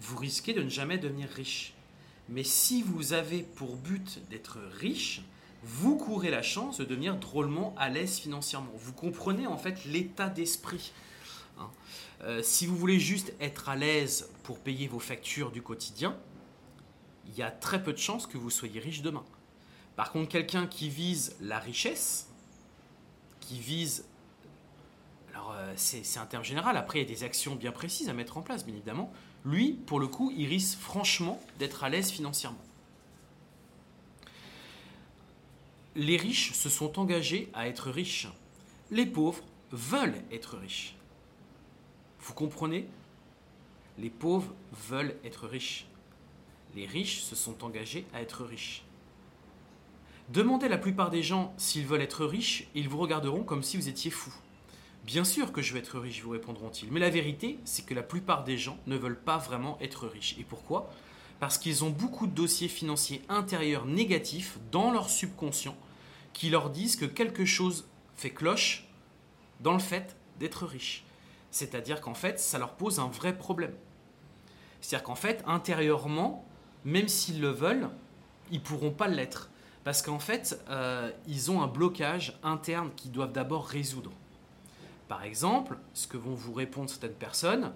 [0.00, 1.74] vous risquez de ne jamais devenir riche.
[2.28, 5.22] Mais si vous avez pour but d'être riche,
[5.62, 8.70] vous courez la chance de devenir drôlement à l'aise financièrement.
[8.76, 10.92] Vous comprenez en fait l'état d'esprit.
[11.58, 11.70] Hein.
[12.22, 16.16] Euh, si vous voulez juste être à l'aise pour payer vos factures du quotidien,
[17.28, 19.24] il y a très peu de chances que vous soyez riche demain.
[19.96, 22.28] Par contre, quelqu'un qui vise la richesse,
[23.40, 24.04] qui vise...
[25.32, 28.14] Alors euh, c'est un terme général, après il y a des actions bien précises à
[28.14, 29.12] mettre en place, bien évidemment.
[29.44, 32.58] Lui, pour le coup, il risque franchement d'être à l'aise financièrement.
[35.96, 38.28] les riches se sont engagés à être riches.
[38.90, 40.94] Les pauvres veulent être riches.
[42.20, 42.86] Vous comprenez?
[43.98, 44.52] Les pauvres
[44.88, 45.86] veulent être riches.
[46.76, 48.84] Les riches se sont engagés à être riches.
[50.28, 53.78] Demandez à la plupart des gens s'ils veulent être riches ils vous regarderont comme si
[53.78, 54.30] vous étiez fou.
[55.04, 56.92] Bien sûr que je veux être riche, vous répondront-ils.
[56.92, 60.36] Mais la vérité, c'est que la plupart des gens ne veulent pas vraiment être riches.
[60.38, 60.90] Et pourquoi?
[61.40, 65.76] Parce qu'ils ont beaucoup de dossiers financiers intérieurs négatifs dans leur subconscient
[66.34, 67.86] qui leur disent que quelque chose
[68.16, 68.86] fait cloche
[69.60, 71.04] dans le fait d'être riche.
[71.50, 73.74] C'est-à-dire qu'en fait, ça leur pose un vrai problème.
[74.82, 76.46] C'est-à-dire qu'en fait, intérieurement,
[76.86, 77.90] même s'ils le veulent,
[78.50, 79.50] ils pourront pas l'être.
[79.84, 84.12] Parce qu'en fait, euh, ils ont un blocage interne qu'ils doivent d'abord résoudre.
[85.08, 87.72] Par exemple, ce que vont vous répondre certaines personnes,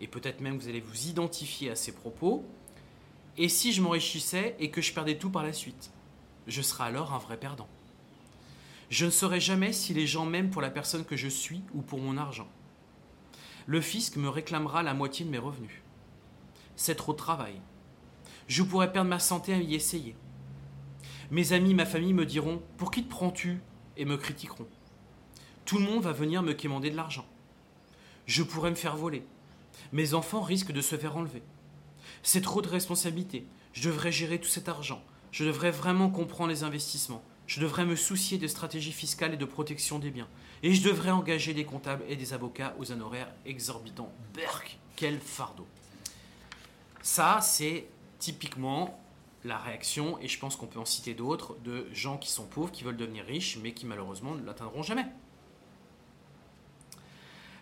[0.00, 2.44] et peut-être même vous allez vous identifier à ces propos,
[3.36, 5.90] et si je m'enrichissais et que je perdais tout par la suite
[6.46, 7.68] Je serais alors un vrai perdant.
[8.88, 11.82] Je ne saurais jamais si les gens m'aiment pour la personne que je suis ou
[11.82, 12.48] pour mon argent.
[13.66, 15.82] Le fisc me réclamera la moitié de mes revenus.
[16.76, 17.60] C'est trop de travail.
[18.46, 20.14] Je pourrais perdre ma santé à y essayer.
[21.30, 23.60] Mes amis, ma famille me diront Pour qui te prends-tu?
[23.96, 24.66] Et me critiqueront.
[25.64, 27.26] Tout le monde va venir me quémander de l'argent.
[28.26, 29.24] Je pourrais me faire voler.
[29.92, 31.42] Mes enfants risquent de se faire enlever.
[32.22, 33.46] C'est trop de responsabilités.
[33.72, 35.02] Je devrais gérer tout cet argent.
[35.30, 37.22] Je devrais vraiment comprendre les investissements.
[37.46, 40.28] Je devrais me soucier de stratégies fiscales et de protection des biens.
[40.62, 44.12] Et je devrais engager des comptables et des avocats aux honoraires exorbitants.
[44.34, 45.66] Berk, quel fardeau.
[47.02, 47.86] Ça, c'est
[48.24, 48.98] typiquement
[49.44, 52.70] la réaction, et je pense qu'on peut en citer d'autres, de gens qui sont pauvres,
[52.70, 55.04] qui veulent devenir riches, mais qui malheureusement ne l'atteindront jamais.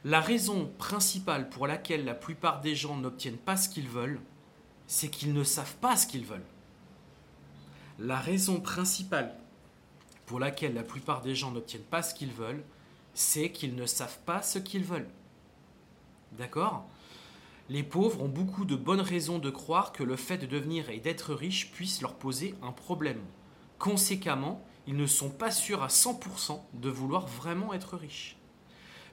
[0.05, 4.21] La raison principale pour laquelle la plupart des gens n'obtiennent pas ce qu'ils veulent,
[4.87, 6.47] c'est qu'ils ne savent pas ce qu'ils veulent.
[7.99, 9.35] La raison principale
[10.27, 12.63] pour laquelle la plupart des gens n'obtiennent pas ce qu'ils veulent,
[13.15, 15.11] c'est qu'ils ne savent pas ce qu'ils veulent.
[16.39, 16.87] D'accord?
[17.69, 20.99] Les pauvres ont beaucoup de bonnes raisons de croire que le fait de devenir et
[20.99, 23.21] d'être riche puisse leur poser un problème.
[23.79, 28.37] Conséquemment, ils ne sont pas sûrs à 100% de vouloir vraiment être riches.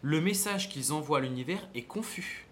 [0.01, 2.47] Le message qu'ils envoient à l'univers est confus.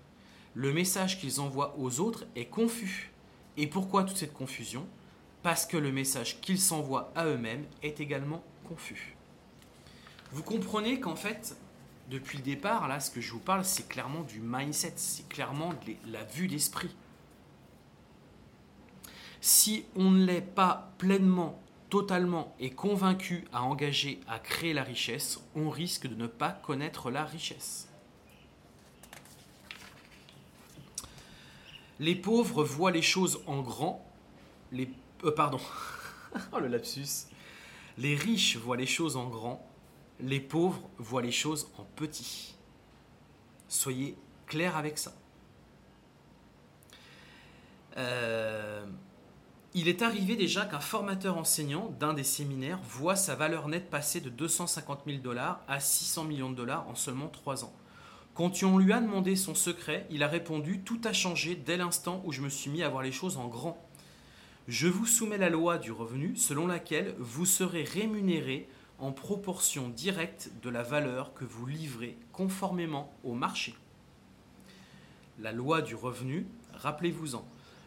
[0.54, 3.12] Le message qu'ils envoient aux autres est confus.
[3.58, 4.86] Et pourquoi toute cette confusion?
[5.42, 9.16] Parce que le message qu'ils s'envoient à eux-mêmes est également confus.
[10.32, 11.58] Vous comprenez qu'en fait,
[12.10, 15.74] depuis le départ, là, ce que je vous parle, c'est clairement du mindset, c'est clairement
[16.08, 16.96] la vue d'esprit.
[19.42, 25.40] Si on ne l'est pas pleinement, totalement et convaincu à engager à créer la richesse,
[25.56, 27.88] on risque de ne pas connaître la richesse.
[32.00, 34.06] Les pauvres voient les choses en grand.
[34.72, 34.90] Les,
[35.24, 35.60] euh, pardon.
[36.52, 37.28] oh le lapsus.
[37.98, 39.67] Les riches voient les choses en grand
[40.20, 42.56] les pauvres voient les choses en petit.
[43.68, 45.14] Soyez clairs avec ça.
[47.98, 48.86] Euh,
[49.74, 54.22] il est arrivé déjà qu'un formateur enseignant d'un des séminaires voit sa valeur nette passer
[54.22, 57.74] de 250 000 dollars à 600 millions de dollars en seulement 3 ans.
[58.34, 62.22] Quand on lui a demandé son secret, il a répondu Tout a changé dès l'instant
[62.24, 63.84] où je me suis mis à voir les choses en grand.
[64.68, 70.52] Je vous soumets la loi du revenu selon laquelle vous serez rémunéré en proportion directe
[70.62, 73.76] de la valeur que vous livrez conformément au marché.
[75.40, 77.46] La loi du revenu, rappelez-vous-en,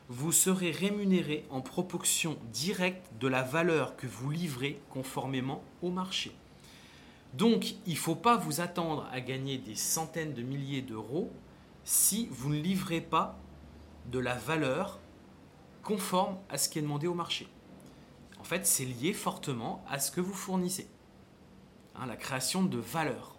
[0.09, 6.33] vous serez rémunéré en proportion directe de la valeur que vous livrez conformément au marché.
[7.35, 11.31] Donc, il ne faut pas vous attendre à gagner des centaines de milliers d'euros
[11.85, 13.38] si vous ne livrez pas
[14.11, 14.99] de la valeur
[15.83, 17.49] conforme à ce qui est demandé au marché.
[18.40, 20.88] En fait, c'est lié fortement à ce que vous fournissez.
[21.96, 23.37] Hein, la création de valeur.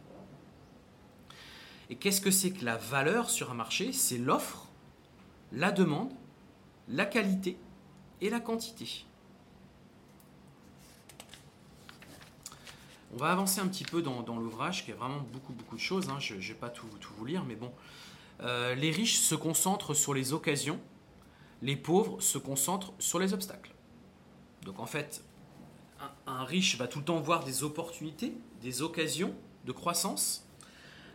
[1.90, 3.92] Et qu'est-ce que c'est que la valeur sur un marché?
[3.92, 4.68] C'est l'offre,
[5.52, 6.12] la demande,
[6.88, 7.58] la qualité
[8.22, 9.06] et la quantité.
[13.14, 16.10] On va avancer un petit peu dans, l'ouvrage, qui a vraiment beaucoup, beaucoup de choses.
[16.10, 16.18] Hein.
[16.20, 16.88] Je ne vais pas tout,
[17.18, 17.72] vous lire, mais bon.
[18.42, 20.80] Euh, les riches se concentrent sur les occasions,
[21.62, 23.74] les pauvres se concentrent sur les obstacles.
[24.64, 25.24] Donc en fait,
[26.28, 29.34] un riche va tout le temps voir des opportunités, des occasions
[29.66, 30.48] de croissance,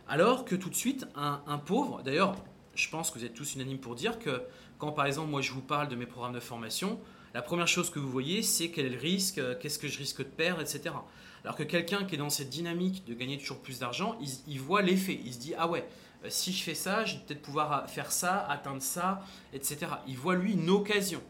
[0.07, 2.35] alors que tout de suite, un, pauvre, d'ailleurs,
[2.75, 4.41] je pense que vous êtes tous unanimes pour dire que
[4.77, 6.99] quand par exemple moi je vous parle de mes programmes de formation,
[7.33, 10.19] la première chose que vous voyez, c'est quel est le risque, qu'est-ce que je risque
[10.19, 10.95] de perdre, etc.
[11.43, 14.81] Alors que quelqu'un qui est dans cette dynamique de gagner toujours plus d'argent, il, voit
[14.81, 15.19] l'effet.
[15.23, 15.87] Il se dit, ah ouais,
[16.23, 19.23] euh, si je fais ça, je vais peut-être pouvoir faire ça, atteindre ça,
[19.53, 19.87] etc.
[20.07, 21.21] Il voit lui une occasion.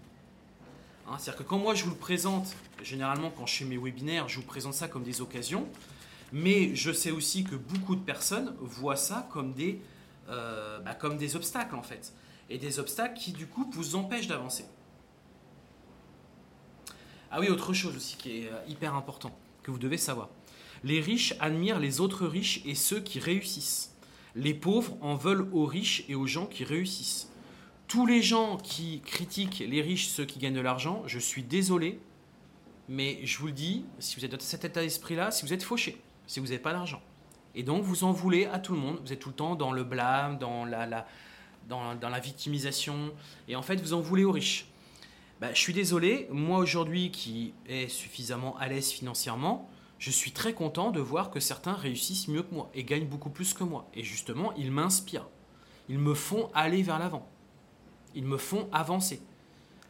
[1.08, 4.28] Hein, c'est-à-dire que quand moi je vous le présente, généralement quand je fais mes webinaires,
[4.28, 5.68] je vous présente ça comme des occasions.
[6.34, 9.80] Mais je sais aussi que beaucoup de personnes voient ça comme des,
[10.30, 12.14] euh, bah, comme des obstacles en fait.
[12.50, 14.66] Et des obstacles qui du coup vous empêchent d'avancer.
[17.32, 20.30] Ah oui, autre chose aussi qui est euh, hyper important, que vous devez savoir.
[20.84, 23.94] Les riches admirent les autres riches et ceux qui réussissent.
[24.36, 27.30] Les pauvres en veulent aux riches et aux gens qui réussissent.
[27.88, 32.00] Tous les gens qui critiquent les riches, ceux qui gagnent de l'argent, je suis désolé,
[32.90, 35.64] mais je vous le dis, si vous êtes dans cet état d'esprit-là, si vous êtes
[35.64, 37.02] fauché si vous n'avez pas d'argent.
[37.56, 39.72] Et donc vous en voulez à tout le monde, vous êtes tout le temps dans
[39.72, 41.08] le blâme, dans la,
[41.68, 43.12] dans, la victimisation,
[43.48, 44.68] et en fait vous en voulez aux riches.
[45.42, 50.54] Bah, je suis désolé, moi aujourd'hui qui est suffisamment à l'aise financièrement, je suis très
[50.54, 53.90] content de voir que certains réussissent mieux que moi et gagnent beaucoup plus que moi.
[53.96, 55.28] Et justement, ils m'inspirent.
[55.90, 57.28] Ils me font aller vers l'avant.
[58.18, 59.22] Ils me font avancer.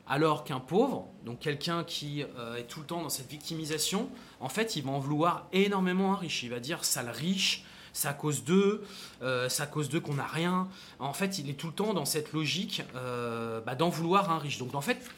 [0.06, 4.10] Alors qu'un pauvre, donc quelqu'un qui euh, est tout le temps dans cette victimisation,
[4.42, 6.44] en fait, il va en vouloir énormément un riche.
[6.44, 7.64] Il va dire, sale riche,
[7.94, 8.86] c'est à cause d'eux,
[9.22, 10.68] euh, c'est à cause d'eux qu'on n'a rien.
[11.00, 14.40] En fait, il est tout le temps dans cette logique euh, bah, d'en vouloir un
[14.40, 14.58] riche.
[14.58, 15.10] Donc en fait,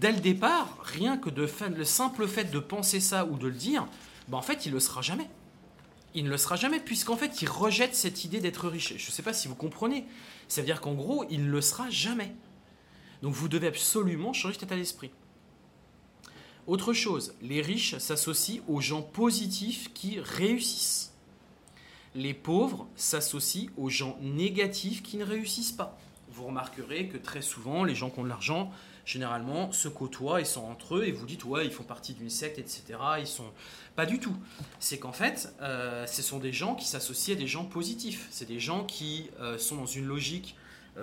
[0.00, 3.54] dès le départ, rien que de le simple fait de penser ça ou de le
[3.54, 3.88] dire,
[4.28, 5.28] bah, en fait, il ne le sera jamais.
[6.14, 8.94] Il ne le sera jamais, puisqu'en fait, il rejette cette idée d'être riche.
[8.96, 10.06] Je ne sais pas si vous comprenez.
[10.46, 12.34] Ça veut dire qu'en gros, il ne le sera jamais.
[13.22, 15.10] Donc vous devez absolument changer cet état d'esprit.
[16.66, 21.12] Autre chose, les riches s'associent aux gens positifs qui réussissent.
[22.14, 25.98] Les pauvres s'associent aux gens négatifs qui ne réussissent pas.
[26.30, 28.70] Vous remarquerez que très souvent, les gens qui ont de l'argent,
[29.04, 32.30] généralement, se côtoient et sont entre eux et vous dites, ouais, ils font partie d'une
[32.30, 32.82] secte, etc.
[33.18, 33.50] Ils sont.
[33.96, 34.36] Pas du tout.
[34.78, 38.28] C'est qu'en fait, euh, ce sont des gens qui s'associent à des gens positifs.
[38.30, 40.56] C'est des gens qui euh, sont dans une logique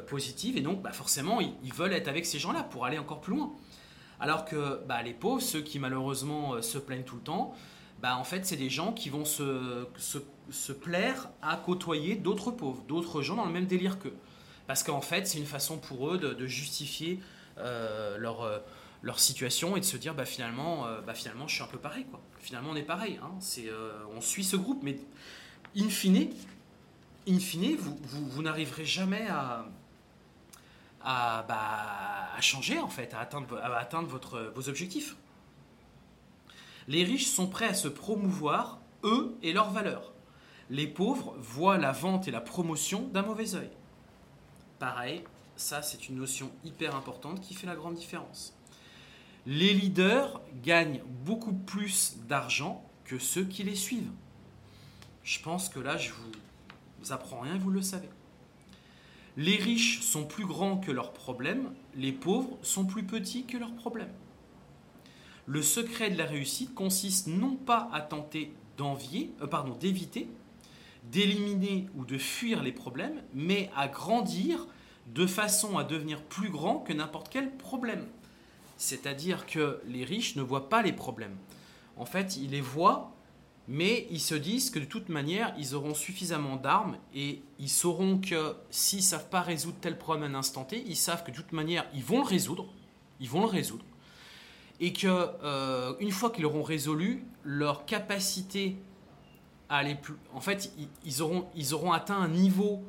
[0.08, 3.36] positive et donc bah, forcément, ils veulent être avec ces gens-là pour aller encore plus
[3.36, 3.52] loin.
[4.20, 7.54] Alors que bah, les pauvres, ceux qui malheureusement euh, se plaignent tout le temps,
[8.02, 12.84] bah, en fait, c'est des gens qui vont se, se, plaire à côtoyer d'autres pauvres,
[12.88, 14.16] d'autres gens dans le même délire qu'eux.
[14.68, 17.20] Parce qu'en fait, c'est une façon pour eux de, justifier
[17.58, 18.60] euh, leur, euh,
[19.02, 22.06] leur situation et de se dire bah, finalement, bah, finalement, je suis un peu pareil.
[22.06, 22.22] Quoi.
[22.40, 23.20] Finalement, on est pareil.
[23.22, 23.32] Hein.
[24.16, 24.98] On suit ce groupe, mais
[25.76, 26.30] in fine,
[27.28, 29.66] in fine vous, vous n'arriverez jamais à,
[31.02, 35.16] bah, à, changer en fait, à atteindre, vos objectifs.
[36.88, 40.12] Les riches sont prêts à se promouvoir, eux et leurs valeurs.
[40.70, 43.70] Les pauvres voient la vente et la promotion d'un mauvais œil.
[44.78, 45.24] Pareil,
[45.56, 48.56] ça c'est une notion hyper importante qui fait la grande différence.
[49.46, 54.12] Les leaders gagnent beaucoup plus d'argent que ceux qui les suivent.
[55.24, 58.10] Je pense que là, je vous apprends rien, vous le savez.
[59.40, 63.74] Les riches sont plus grands que leurs problèmes, les pauvres sont plus petits que leurs
[63.74, 64.12] problèmes.
[65.46, 70.28] Le secret de la réussite consiste non pas à tenter d'envier, euh, pardon, d'éviter,
[71.10, 74.68] d'éliminer ou de fuir les problèmes, mais à grandir
[75.08, 78.08] de façon à devenir plus grand que n'importe quel problème.
[78.76, 81.38] C'est-à-dire que les riches ne voient pas les problèmes.
[81.96, 83.14] En fait, ils les voient
[83.72, 88.18] mais ils se disent que de toute manière, ils auront suffisamment d'armes et ils sauront
[88.18, 91.30] que s'ils ne savent pas résoudre tel problème à un instant T, ils savent que
[91.30, 92.66] de toute manière, ils vont le résoudre.
[93.20, 93.86] Ils vont le résoudre.
[94.80, 98.76] Et que euh, une fois qu'ils l'auront résolu, leur capacité
[99.70, 100.16] à aller plus.
[100.34, 100.74] En fait,
[101.06, 102.84] ils, auront, ils auront atteint un niveau,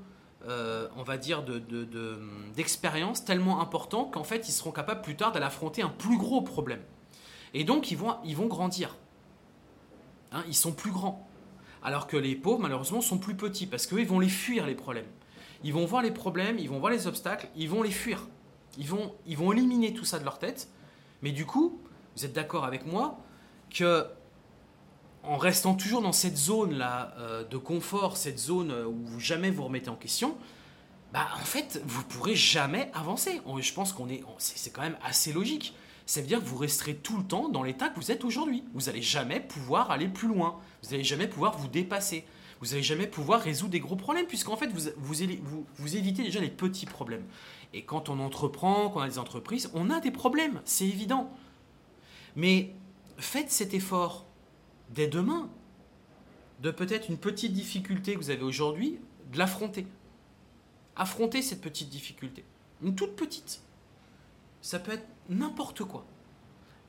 [0.48, 1.44] euh, on va dire,
[2.56, 6.16] d'expérience de, tellement important qu'en fait, ils seront capables plus tard d'aller affronter un plus
[6.16, 6.80] gros problème.
[7.52, 8.96] Et donc, ils vont, ils vont grandir.
[10.32, 11.26] Hein, ils sont plus grands.
[11.82, 14.74] Alors que les pauvres, malheureusement, sont plus petits parce qu'eux, ils vont les fuir, les
[14.74, 15.06] problèmes.
[15.64, 18.26] Ils vont voir les problèmes, ils vont voir les obstacles, ils vont les fuir.
[18.78, 20.68] Ils vont, ils vont éliminer tout ça de leur tête.
[21.22, 21.80] Mais du coup,
[22.16, 23.18] vous êtes d'accord avec moi
[23.70, 24.06] que
[25.22, 29.90] en restant toujours dans cette zone-là euh, de confort, cette zone où jamais vous remettez
[29.90, 30.36] en question,
[31.12, 33.40] bah en fait, vous pourrez jamais avancer.
[33.60, 35.74] Je pense qu'on est, c'est quand même assez logique
[36.10, 38.64] ça veut dire que vous resterez tout le temps dans l'état que vous êtes aujourd'hui.
[38.74, 40.58] Vous n'allez jamais pouvoir aller plus loin.
[40.82, 42.24] Vous n'allez jamais pouvoir vous dépasser.
[42.58, 46.40] Vous n'allez jamais pouvoir résoudre des gros problèmes, puisqu'en fait, vous, vous, vous, évitez déjà
[46.40, 47.24] les petits problèmes.
[47.72, 51.30] Et quand on entreprend, quand on a des entreprises, on a des problèmes, c'est évident.
[52.34, 52.74] Mais
[53.16, 54.26] faites cet effort
[54.88, 55.48] dès demain,
[56.60, 58.98] de peut-être une petite difficulté que vous avez aujourd'hui,
[59.32, 59.86] de l'affronter.
[60.96, 62.44] Affronter cette petite difficulté.
[62.82, 63.62] Une toute petite.
[64.60, 66.04] Ça peut être n'importe quoi.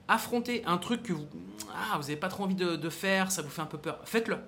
[0.07, 1.27] Affronter un truc que vous
[1.73, 4.39] ah, vous n'avez pas trop envie de, faire, ça vous fait un peu peur, faites-le.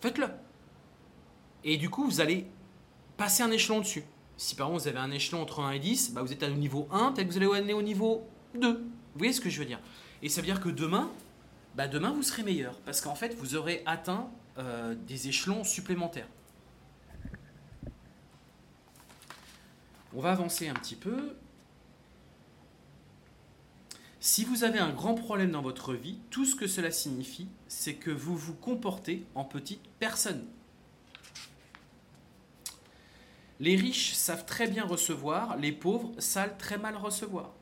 [0.00, 0.28] Faites-le.
[1.64, 2.46] Et du coup, vous allez
[3.16, 4.04] passer un échelon dessus.
[4.36, 6.48] Si par exemple vous avez un échelon entre 1 et 10, bah vous êtes à
[6.48, 8.72] niveau 1, peut-être que vous allez aller au niveau 2.
[8.72, 9.80] Vous voyez ce que je veux dire?
[10.22, 11.10] Et ça veut dire que demain,
[11.74, 12.74] bah demain vous serez meilleur.
[12.80, 16.28] Parce qu'en fait, vous aurez atteint euh, des échelons supplémentaires.
[20.14, 21.36] On va avancer un petit peu.
[24.30, 27.94] Si vous avez un grand problème dans votre vie, tout ce que cela signifie, c'est
[27.94, 30.44] que vous vous comportez en petite personne.
[33.58, 37.54] Les riches savent très bien recevoir, les pauvres savent très mal recevoir.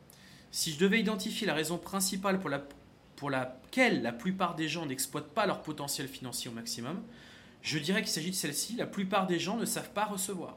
[0.51, 2.67] Si je devais identifier la raison principale pour, la,
[3.15, 7.01] pour laquelle la plupart des gens n'exploitent pas leur potentiel financier au maximum,
[7.63, 8.75] je dirais qu'il s'agit de celle-ci.
[8.75, 10.57] La plupart des gens ne savent pas recevoir.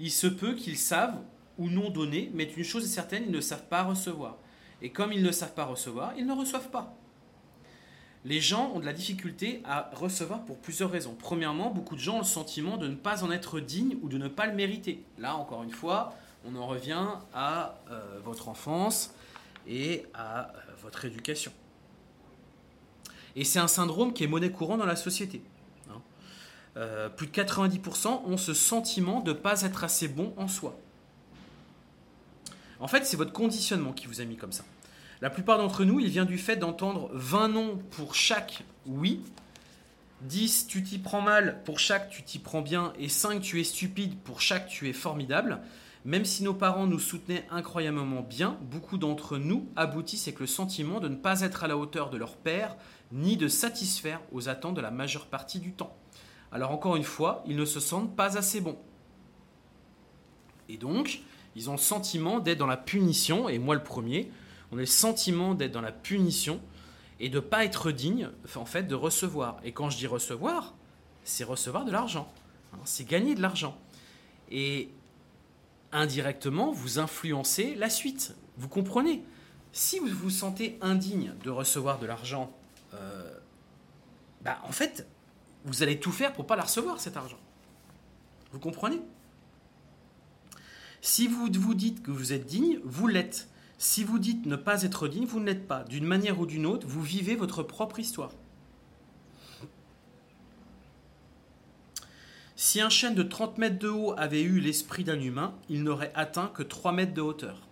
[0.00, 1.18] Il se peut qu'ils savent
[1.56, 4.36] ou non donner, mais une chose est certaine, ils ne savent pas recevoir.
[4.82, 6.94] Et comme ils ne savent pas recevoir, ils ne reçoivent pas.
[8.24, 11.16] Les gens ont de la difficulté à recevoir pour plusieurs raisons.
[11.18, 14.18] Premièrement, beaucoup de gens ont le sentiment de ne pas en être dignes ou de
[14.18, 15.02] ne pas le mériter.
[15.18, 16.14] Là, encore une fois,
[16.44, 19.14] on en revient à euh, votre enfance
[19.66, 20.52] et à euh,
[20.82, 21.52] votre éducation.
[23.36, 25.42] Et c'est un syndrome qui est monnaie courante dans la société.
[25.88, 26.02] Hein.
[26.76, 30.76] euh, plus de 90% ont ce sentiment de ne pas être assez bon en soi.
[32.80, 34.64] En fait, c'est votre conditionnement qui vous a mis comme ça.
[35.20, 39.20] La plupart d'entre nous, il vient du fait d'entendre 20 noms pour chaque oui,
[40.22, 43.64] 10 tu t'y prends mal pour chaque tu t'y prends bien, et 5 tu es
[43.64, 45.60] stupide pour chaque tu es formidable.
[46.06, 51.00] Même si nos parents nous soutenaient incroyablement bien, beaucoup d'entre nous aboutissent avec le sentiment
[51.00, 52.76] de ne pas être à la hauteur de leur père,
[53.12, 55.94] ni de satisfaire aux attentes de la majeure partie du temps.
[56.52, 58.78] Alors encore une fois, ils ne se sentent pas assez bons.
[60.70, 61.20] Et donc,
[61.56, 64.30] ils ont le sentiment d'être dans la punition, et moi le premier,
[64.72, 66.60] on a le sentiment d'être dans la punition
[67.18, 69.58] et de ne pas être digne en fait de recevoir.
[69.64, 70.74] Et quand je dis recevoir,
[71.24, 72.32] c'est recevoir de l'argent,
[72.72, 73.76] hein, c'est gagner de l'argent.
[74.50, 74.88] Et
[75.92, 78.34] indirectement, vous influencez la suite.
[78.56, 79.22] Vous comprenez?
[79.72, 82.52] Si vous vous sentez indigne de recevoir de l'argent,
[82.94, 83.38] euh,
[84.42, 85.06] bah, en fait,
[85.64, 87.38] vous allez tout faire pour pas la recevoir, cet argent.
[88.52, 89.00] Vous comprenez?
[91.00, 93.48] Si vous vous dites que vous êtes digne, vous l'êtes.
[93.78, 95.84] Si vous dites ne pas être digne, vous ne l'êtes pas.
[95.84, 98.32] D'une manière ou d'une autre, vous vivez votre propre histoire.
[102.56, 106.12] Si un chêne de 30 mètres de haut avait eu l'esprit d'un humain, il n'aurait
[106.14, 107.66] atteint que 3 mètres de hauteur.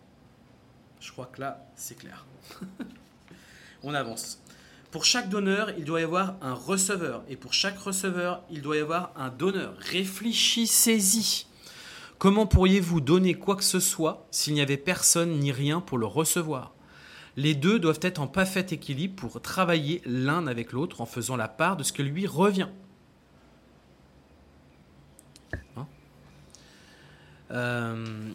[0.99, 2.25] Je crois que là, c'est clair.
[3.83, 4.41] On avance.
[4.91, 7.23] Pour chaque donneur, il doit y avoir un receveur.
[7.29, 9.75] Et pour chaque receveur, il doit y avoir un donneur.
[9.79, 11.47] Réfléchissez-y.
[12.19, 16.07] Comment pourriez-vous donner quoi que ce soit s'il n'y avait personne ni rien pour le
[16.07, 16.73] recevoir?
[17.37, 21.47] Les deux doivent être en parfait équilibre pour travailler l'un avec l'autre en faisant la
[21.47, 22.67] part de ce que lui revient.
[25.77, 25.87] Hein?
[27.53, 28.33] Euh,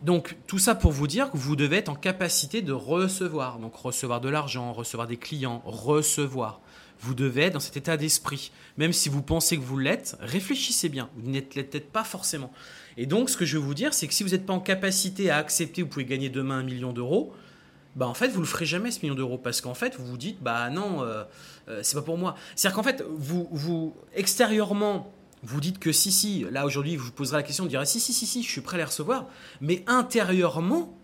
[0.00, 3.76] donc tout ça pour vous dire que vous devez être en capacité de recevoir, donc
[3.76, 6.60] recevoir de l'argent, recevoir des clients, recevoir.
[7.00, 8.52] Vous devez être dans cet état d'esprit.
[8.76, 11.08] Même si vous pensez que vous l'êtes, réfléchissez bien.
[11.16, 12.52] Vous n'êtes peut-être pas forcément.
[12.96, 14.60] Et donc ce que je veux vous dire, c'est que si vous n'êtes pas en
[14.60, 17.32] capacité à accepter, vous pouvez gagner demain un million d'euros,
[17.96, 20.16] bah en fait vous le ferez jamais ce million d'euros parce qu'en fait vous vous
[20.16, 21.24] dites bah non euh,
[21.68, 22.36] euh, c'est pas pour moi.
[22.54, 27.42] C'est-à-dire qu'en fait vous extérieurement vous dites que si, si, là aujourd'hui, vous poserez la
[27.42, 29.26] question, vous direz si, si, si, si, je suis prêt à les recevoir,
[29.60, 30.96] mais intérieurement,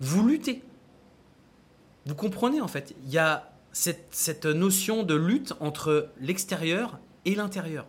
[0.00, 0.62] vous luttez.
[2.06, 7.34] Vous comprenez en fait, il y a cette, cette notion de lutte entre l'extérieur et
[7.34, 7.86] l'intérieur.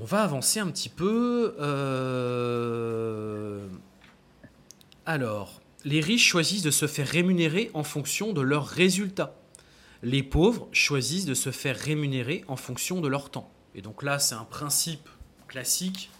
[0.00, 1.56] On va avancer un petit peu.
[1.58, 2.86] Euh,
[5.06, 9.34] alors, les riches choisissent de se faire rémunérer en fonction de leurs résultats
[10.02, 13.52] les pauvres choisissent de se faire rémunérer en fonction de leur temps.
[13.74, 15.08] Et donc là, c'est un principe
[15.46, 16.10] classique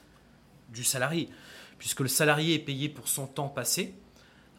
[0.71, 1.29] du salarié,
[1.79, 3.95] puisque le salarié est payé pour son temps passé,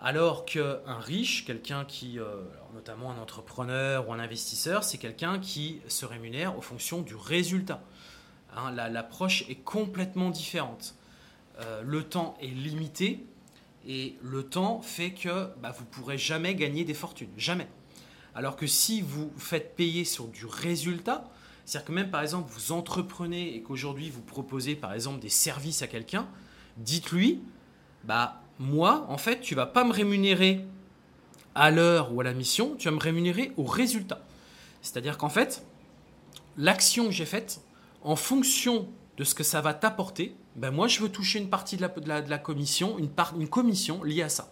[0.02, 2.42] alors qu'un riche, quelqu'un qui, euh,
[2.74, 7.82] notamment un entrepreneur ou un investisseur, c'est quelqu'un qui se rémunère en fonction du résultat.
[8.56, 10.96] Hein, l'approche est complètement différente.
[11.60, 13.26] Euh, le temps est limité
[13.86, 17.30] et le temps fait que bah, vous ne pourrez jamais gagner des fortunes.
[17.38, 17.68] Jamais.
[18.36, 21.30] Alors que si vous faites payer sur du résultat,
[21.66, 25.82] c'est-à-dire que même par exemple vous entreprenez et qu'aujourd'hui vous proposez par exemple des services
[25.82, 26.28] à quelqu'un,
[26.78, 27.42] dites-lui,
[28.06, 30.66] bah moi en fait tu vas pas me rémunérer
[31.56, 34.22] à l'heure ou à la mission, tu vas me rémunérer au résultat.
[34.82, 35.66] C'est-à-dire qu'en fait,
[36.58, 37.62] l'action que j'ai faite,
[38.04, 38.88] en fonction
[39.18, 42.38] de ce que ça va t'apporter, ben moi je veux toucher une partie de la,
[42.38, 44.52] commission, une, une commission liée à ça.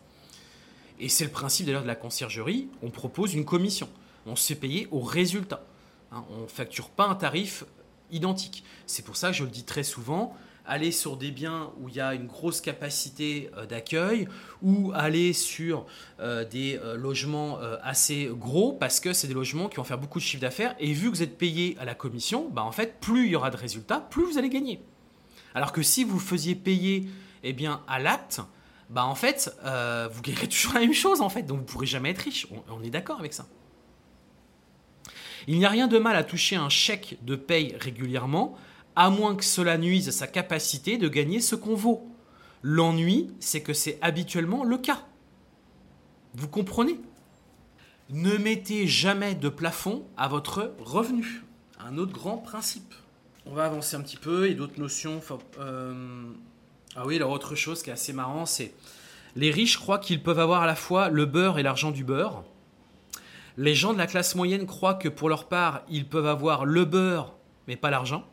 [1.00, 3.88] Et c'est le principe d'ailleurs de la conciergerie, on propose une commission.
[4.26, 5.64] On se fait payer au résultat.
[6.12, 7.64] Hein, on ne facture pas un tarif
[8.12, 8.64] identique.
[8.86, 10.36] C'est pour ça que je le dis très souvent,
[10.68, 14.28] aller sur des biens où il y a une grosse capacité euh, d'accueil
[14.62, 15.86] ou aller sur
[16.20, 20.20] euh, des euh, logements assez gros parce que c'est des logements qui vont faire beaucoup
[20.20, 23.00] de chiffre d'affaires et vu que vous êtes payé à la commission, bah en fait,
[23.00, 24.82] plus il y aura de résultats, plus vous allez gagner.
[25.56, 27.08] Alors que si vous faisiez payer
[27.44, 28.42] eh bien, à l'acte,
[28.90, 31.86] bah en fait, vous gagnerez toujours la même chose en fait, donc vous ne pourrez
[31.86, 32.48] jamais être riche.
[32.70, 33.48] On, est d'accord avec ça.
[35.48, 38.58] Il n'y a rien de mal à toucher un chèque de paye régulièrement,
[38.98, 42.10] à moins que cela nuise à sa capacité de gagner ce qu'on vaut.
[42.64, 45.06] L'ennui, c'est que c'est habituellement le cas.
[46.34, 47.00] Vous comprenez?
[48.10, 51.44] Ne mettez jamais de plafond à votre revenu.
[51.80, 52.96] Un autre grand principe.
[53.46, 55.22] On va avancer un petit peu et d'autres notions.
[55.60, 56.24] Euh,
[56.96, 58.74] ah oui, alors autre chose qui est assez marrant, c'est
[59.36, 62.44] les riches croient qu'ils peuvent avoir à la fois le beurre et l'argent du beurre.
[63.58, 66.84] Les gens de la classe moyenne croient que pour leur part, ils peuvent avoir le
[66.84, 67.36] beurre,
[67.68, 68.26] mais pas l'argent.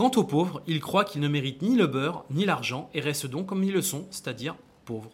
[0.00, 3.26] Quant aux pauvres, ils croient qu'ils ne méritent ni le beurre ni l'argent et restent
[3.26, 5.10] donc comme ils le sont, c'est-à-dire pauvres.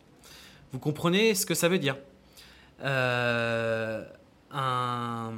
[0.71, 1.97] Vous comprenez ce que ça veut dire
[2.85, 4.05] euh,
[4.53, 5.33] on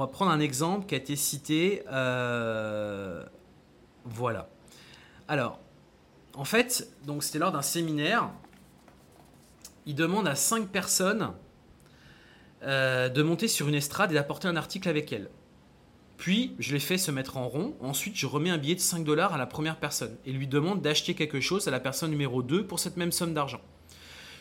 [0.00, 1.84] va prendre un exemple qui a été cité.
[1.88, 3.24] Euh,
[4.04, 4.48] voilà.
[5.28, 5.60] Alors,
[6.34, 8.30] en fait, donc c'était lors d'un séminaire.
[9.86, 11.30] Il demande à cinq personnes
[12.64, 15.30] euh, de monter sur une estrade et d'apporter un article avec elles.
[16.16, 17.76] Puis, je les fais se mettre en rond.
[17.80, 20.80] Ensuite, je remets un billet de 5 dollars à la première personne et lui demande
[20.80, 23.60] d'acheter quelque chose à la personne numéro 2 pour cette même somme d'argent.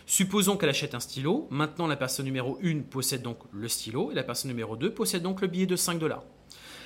[0.06, 1.48] Supposons qu'elle achète un stylo.
[1.50, 5.24] Maintenant, la personne numéro 1 possède donc le stylo et la personne numéro 2 possède
[5.24, 6.24] donc le billet de 5 dollars.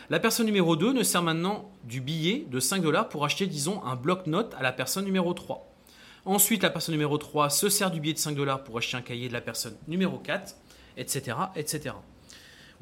[0.09, 3.83] La personne numéro 2 ne sert maintenant du billet de 5 dollars pour acheter, disons,
[3.83, 5.69] un bloc-notes à la personne numéro 3.
[6.25, 9.01] Ensuite, la personne numéro 3 se sert du billet de 5 dollars pour acheter un
[9.01, 10.55] cahier de la personne numéro 4,
[10.97, 11.95] etc., etc.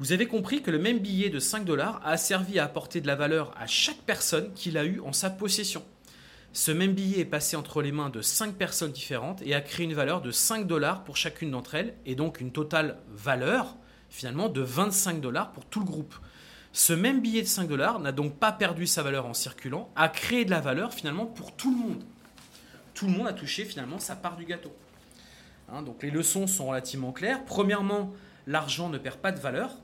[0.00, 3.08] Vous avez compris que le même billet de 5 dollars a servi à apporter de
[3.08, 5.82] la valeur à chaque personne qu'il a eu en sa possession.
[6.52, 9.84] Ce même billet est passé entre les mains de 5 personnes différentes et a créé
[9.84, 13.76] une valeur de 5 dollars pour chacune d'entre elles, et donc une totale valeur
[14.08, 16.14] finalement de 25 dollars pour tout le groupe.
[16.72, 20.08] Ce même billet de 5 dollars n'a donc pas perdu sa valeur en circulant, a
[20.08, 22.04] créé de la valeur finalement pour tout le monde.
[22.94, 24.72] Tout le monde a touché finalement sa part du gâteau.
[25.68, 27.44] Hein, donc les leçons sont relativement claires.
[27.44, 28.14] Premièrement,
[28.46, 29.76] l'argent ne perd pas de valeur.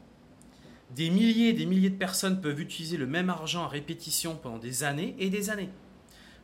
[0.95, 4.59] Des milliers et des milliers de personnes peuvent utiliser le même argent à répétition pendant
[4.59, 5.71] des années et des années.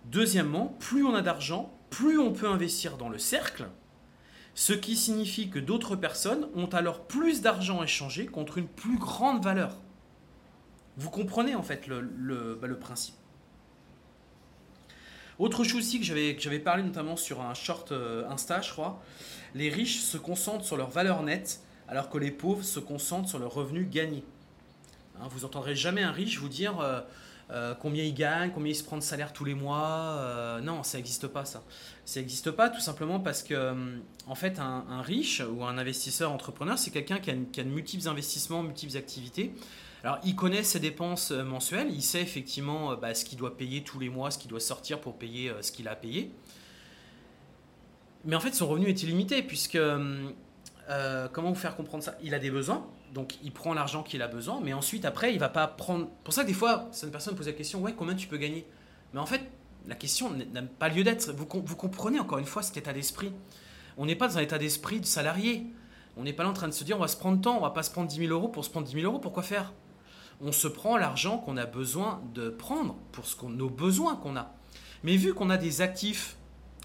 [0.07, 3.68] Deuxièmement, plus on a d'argent, plus on peut investir dans le cercle,
[4.55, 8.98] ce qui signifie que d'autres personnes ont alors plus d'argent à échanger contre une plus
[8.98, 9.76] grande valeur.
[10.96, 13.14] Vous comprenez en fait le, bah, principe.
[15.38, 19.01] Autre chose aussi que j'avais parlé notamment sur un short euh, Insta, je crois,
[19.55, 23.38] les riches se concentrent sur leur valeur nette alors que les pauvres se concentrent sur
[23.38, 24.24] leur revenu gagné.
[25.18, 27.00] Hein, vous entendrez jamais un riche vous dire euh,
[27.50, 30.16] euh, combien il gagne, combien il se prend de salaire tous les mois.
[30.18, 31.62] Euh, non, ça n'existe pas ça.
[32.04, 33.74] Ça n'existe pas tout simplement parce que,
[34.34, 38.96] fait, un, riche ou un investisseur entrepreneur, c'est quelqu'un qui, a, de multiples investissements, multiples
[38.96, 39.52] activités.
[40.02, 43.98] Alors, il connaît ses dépenses mensuelles, il sait effectivement bah, ce qu'il doit payer tous
[43.98, 46.30] les mois, ce qu'il doit sortir pour payer ce qu'il a payé.
[48.24, 49.78] Mais en fait, son revenu est illimité puisque,
[51.32, 52.16] comment vous faire comprendre ça?
[52.22, 55.38] Il a des besoins, donc il prend l'argent qu'il a besoin, mais ensuite après il
[55.38, 56.08] va pas prendre.
[56.24, 58.66] Pour ça que des fois, certaines personnes posent la question ouais combien tu peux gagner?
[59.12, 59.42] Mais en fait,
[59.88, 61.32] la question n'a pas lieu d'être.
[61.32, 63.32] Vous, vous, comprenez encore une fois cet état d'esprit.
[63.96, 65.66] On n'est pas dans un état d'esprit de salarié.
[66.16, 67.62] On n'est pas là en train de se dire on va se prendre temps, on
[67.62, 69.18] va pas se prendre 10 000 euros pour se prendre 10 000 euros.
[69.18, 69.72] Pourquoi faire?
[70.40, 74.52] On se prend l'argent qu'on a besoin de prendre pour ce nos besoins qu'on a.
[75.02, 76.36] Mais vu qu'on a des actifs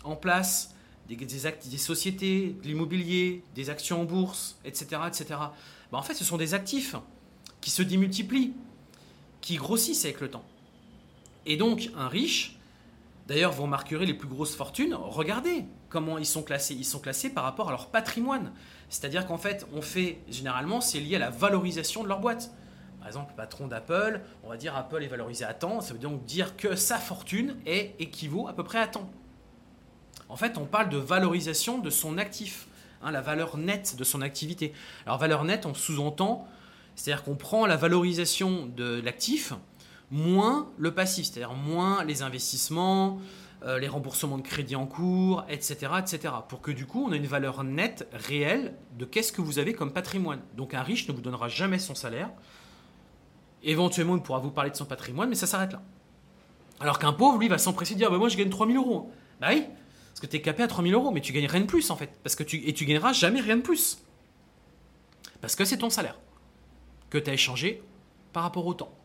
[0.04, 0.76] en place,
[1.08, 5.36] des, des, des sociétés, de l'immobilier, des actions en bourse, etc., etc.
[5.92, 6.96] Bah, en fait, ce sont des actifs
[7.62, 8.54] qui se démultiplient,
[9.42, 10.46] qui grossissent avec le temps.
[11.46, 12.58] Et donc, un riche,
[13.28, 16.74] d'ailleurs, vous remarquerez les plus grosses fortunes, regardez comment ils sont classés.
[16.74, 18.52] Ils sont classés par rapport à leur patrimoine.
[18.90, 22.52] C'est-à-dire qu'en fait, on fait, généralement, c'est lié à la valorisation de leur boîte.
[23.00, 26.00] Par exemple, le patron d'Apple, on va dire Apple est valorisé à temps, ça veut
[26.00, 29.10] donc dire que sa fortune est équivaut à peu près à temps.
[30.28, 32.68] En fait, on parle de valorisation de son actif.
[33.02, 34.74] Hein, la valeur nette de son activité.
[35.06, 36.48] Alors valeur nette, on sous-entend,
[36.96, 39.54] c'est-à-dire qu'on prend la valorisation de l'actif
[40.12, 43.20] moins le passif, c'est-à-dire moins les investissements,
[43.64, 46.34] euh, les remboursements de crédit en cours, etc., etc.
[46.48, 49.74] Pour que du coup, on ait une valeur nette réelle de qu'est-ce que vous avez
[49.74, 50.42] comme patrimoine.
[50.56, 52.30] Donc un riche ne vous donnera jamais son salaire.
[53.64, 55.82] Éventuellement, il pourra vous parler de son patrimoine, mais ça s'arrête là.
[56.80, 59.12] Alors qu'un pauvre, lui, va s'empresser de dire Moi, je gagne 3000 euros.
[59.42, 59.66] Bah oui,
[60.16, 61.98] parce que tu es capé à 3000 euros, mais tu gagnes rien de plus en
[61.98, 62.10] fait.
[62.24, 64.02] Parce que tu, et tu gagneras jamais rien de plus.
[65.42, 66.18] Parce que c'est ton salaire
[67.10, 67.84] que tu as échangé
[68.32, 68.98] par rapport au temps.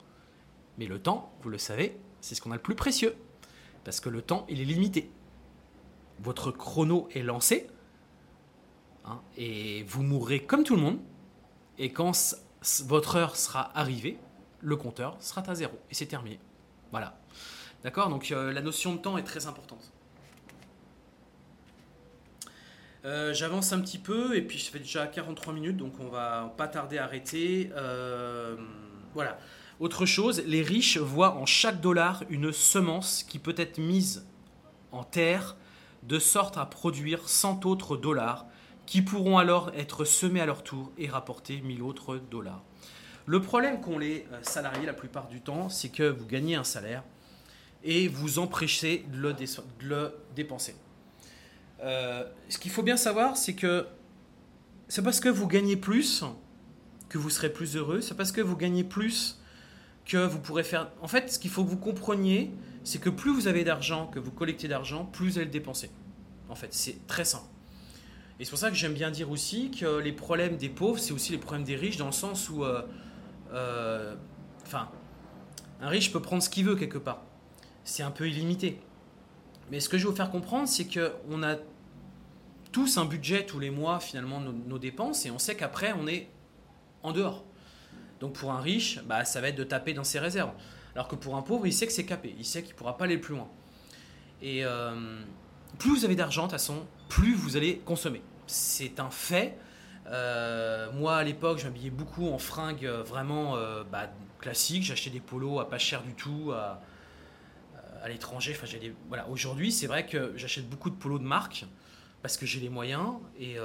[0.79, 3.17] Mais le temps, vous le savez, c'est ce qu'on a le plus précieux.
[3.83, 5.11] Parce que le temps, il est limité.
[6.21, 7.67] Votre chrono est lancé.
[9.05, 11.01] Hein, et vous mourrez comme tout le monde.
[11.79, 12.13] Et quand
[12.85, 14.17] votre heure sera arrivée,
[14.61, 15.77] le compteur sera à zéro.
[15.91, 16.39] Et c'est terminé.
[16.93, 17.19] Voilà.
[17.83, 18.11] D'accord?
[18.11, 19.90] Donc euh, la notion de temps est très importante.
[23.05, 26.53] Euh, j'avance un petit peu et puis je fais déjà 43 minutes donc on va
[26.57, 27.71] pas tarder à arrêter.
[27.75, 28.57] Euh,
[29.15, 29.39] voilà.
[29.79, 34.27] Autre chose, les riches voient en chaque dollar une semence qui peut être mise
[34.93, 35.57] en terre
[36.03, 38.47] de sorte à produire 100 autres dollars
[38.85, 42.63] qui pourront alors être semés à leur tour et rapporter 1000 autres dollars.
[43.25, 46.65] Le problème qu'ont les euh, salariés la plupart du temps, c'est que vous gagnez un
[46.65, 47.03] salaire
[47.83, 49.33] et vous empêchez de
[49.89, 50.75] le dépenser.
[51.83, 53.87] Euh, ce qu'il faut bien savoir, c'est que
[54.89, 56.25] c'est parce que vous gagnez plus
[57.09, 58.01] que vous serez plus heureux.
[58.01, 59.41] C'est parce que vous gagnez plus
[60.05, 60.91] que vous pourrez faire.
[61.01, 62.51] En fait, ce qu'il faut que vous compreniez,
[62.85, 65.91] c'est que plus vous avez d'argent, que vous collectez d'argent, plus vous allez le dépenser.
[66.49, 67.45] En fait, c'est très simple.
[68.39, 71.13] Et c'est pour ça que j'aime bien dire aussi que les problèmes des pauvres, c'est
[71.13, 72.83] aussi les problèmes des riches, dans le sens où euh,
[73.53, 74.15] euh,
[74.63, 74.89] enfin,
[75.81, 77.23] un riche peut prendre ce qu'il veut quelque part.
[77.85, 78.81] C'est un peu illimité.
[79.71, 81.57] Mais ce que je veux vous faire comprendre, c'est qu'on a
[82.73, 86.29] tous un budget tous les mois, finalement, nos, dépenses, et on sait qu'après, on est
[87.03, 87.45] en dehors.
[88.21, 90.53] Donc pour un riche, bah, ça va être de taper dans ses réserves.
[90.95, 92.97] Alors que pour un pauvre, il sait que c'est capé, il sait qu'il ne pourra
[92.97, 93.49] pas aller plus loin.
[94.43, 95.21] Et euh,
[95.79, 98.23] plus vous avez d'argent, de toute façon, plus vous allez consommer.
[98.47, 99.57] C'est un fait.
[100.07, 103.57] Euh, moi, à l'époque, je m'habillais beaucoup en fringues euh, vraiment
[103.91, 104.11] bah,
[104.41, 104.83] classiques.
[104.83, 106.83] J'achetais des polos à pas cher du tout à,
[108.03, 108.57] à l'étranger.
[108.57, 108.67] Enfin,
[109.09, 109.29] voilà.
[109.29, 111.67] Aujourd'hui, c'est vrai que j'achète beaucoup de polos de marque
[112.23, 113.57] parce que j'ai les moyens et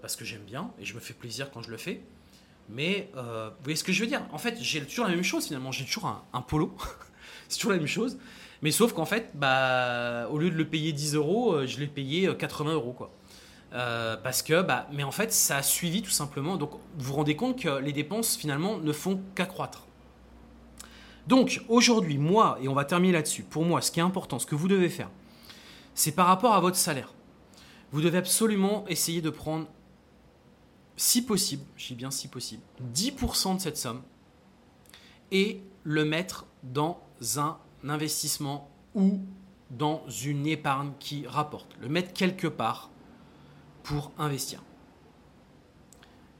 [0.00, 2.02] parce que j'aime bien et je me fais plaisir quand je le fais.
[2.68, 4.22] Mais vous voyez ce que je veux dire?
[4.32, 5.72] En fait, j'ai toujours la même chose finalement.
[5.72, 6.76] J'ai toujours un, polo.
[7.48, 8.18] c'est toujours la même chose.
[8.64, 11.86] Mais sauf qu'en fait, bah, au lieu de le payer 10 euros, euh, je l'ai
[11.86, 12.94] payé 80 euh, euros.
[12.94, 13.10] Quoi.
[13.74, 16.56] Euh, parce que, bah, mais en fait, ça a suivi tout simplement.
[16.56, 19.86] Donc, vous vous rendez compte que les dépenses finalement ne font qu'accroître.
[21.26, 24.46] Donc, aujourd'hui, moi, et on va terminer là-dessus, pour moi, ce qui est important, ce
[24.46, 25.10] que vous devez faire,
[25.94, 27.12] c'est par rapport à votre salaire.
[27.94, 29.68] Vous devez absolument essayer de prendre,
[30.96, 32.60] si possible, je dis bien si possible,
[32.92, 34.02] 10% de cette somme
[35.30, 37.00] et le mettre dans
[37.36, 37.56] un
[37.88, 39.20] investissement ou
[39.70, 41.68] dans une épargne qui rapporte.
[41.80, 42.90] Le mettre quelque part
[43.84, 44.60] pour investir.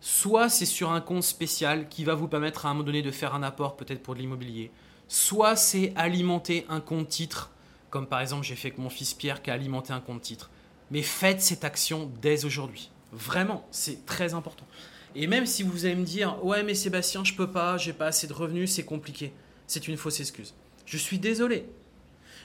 [0.00, 3.12] Soit c'est sur un compte spécial qui va vous permettre à un moment donné de
[3.12, 4.72] faire un apport peut-être pour de l'immobilier.
[5.06, 7.52] Soit c'est alimenter un compte titre,
[7.90, 10.50] comme par exemple j'ai fait avec mon fils Pierre qui a alimenté un compte titre.
[10.90, 12.90] Mais faites cette action dès aujourd'hui.
[13.12, 14.66] Vraiment, c'est très important.
[15.14, 18.06] Et même si vous allez me dire, ouais mais Sébastien, je peux pas, j'ai pas
[18.06, 19.32] assez de revenus, c'est compliqué.
[19.66, 20.54] C'est une fausse excuse.
[20.86, 21.66] Je suis désolé.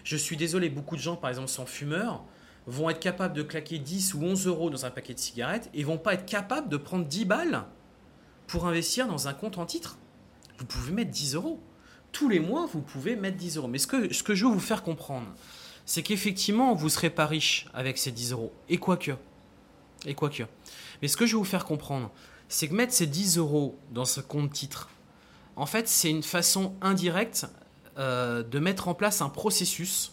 [0.03, 2.23] Je suis désolé, beaucoup de gens, par exemple, sans fumeurs,
[2.67, 5.83] vont être capables de claquer 10 ou 11 euros dans un paquet de cigarettes et
[5.83, 7.65] vont pas être capables de prendre 10 balles
[8.47, 9.97] pour investir dans un compte en titre.
[10.59, 11.59] Vous pouvez mettre 10 euros.
[12.11, 13.67] Tous les mois, vous pouvez mettre 10 euros.
[13.67, 15.27] Mais ce que je veux vous faire comprendre,
[15.89, 18.53] c'est qu'effectivement, vous ne serez pas riche avec ces 10 euros.
[18.69, 19.09] Et quoique.
[20.05, 20.15] Et.
[21.01, 22.11] Mais ce que je veux vous faire comprendre,
[22.47, 24.91] c'est que mettre ces 10 euros dans ce compte titre,
[25.55, 27.47] en fait, c'est une façon indirecte
[27.97, 30.11] euh, de mettre en place un processus,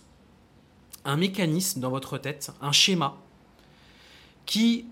[1.04, 3.18] un mécanisme dans votre tête, un schéma,
[4.46, 4.86] qui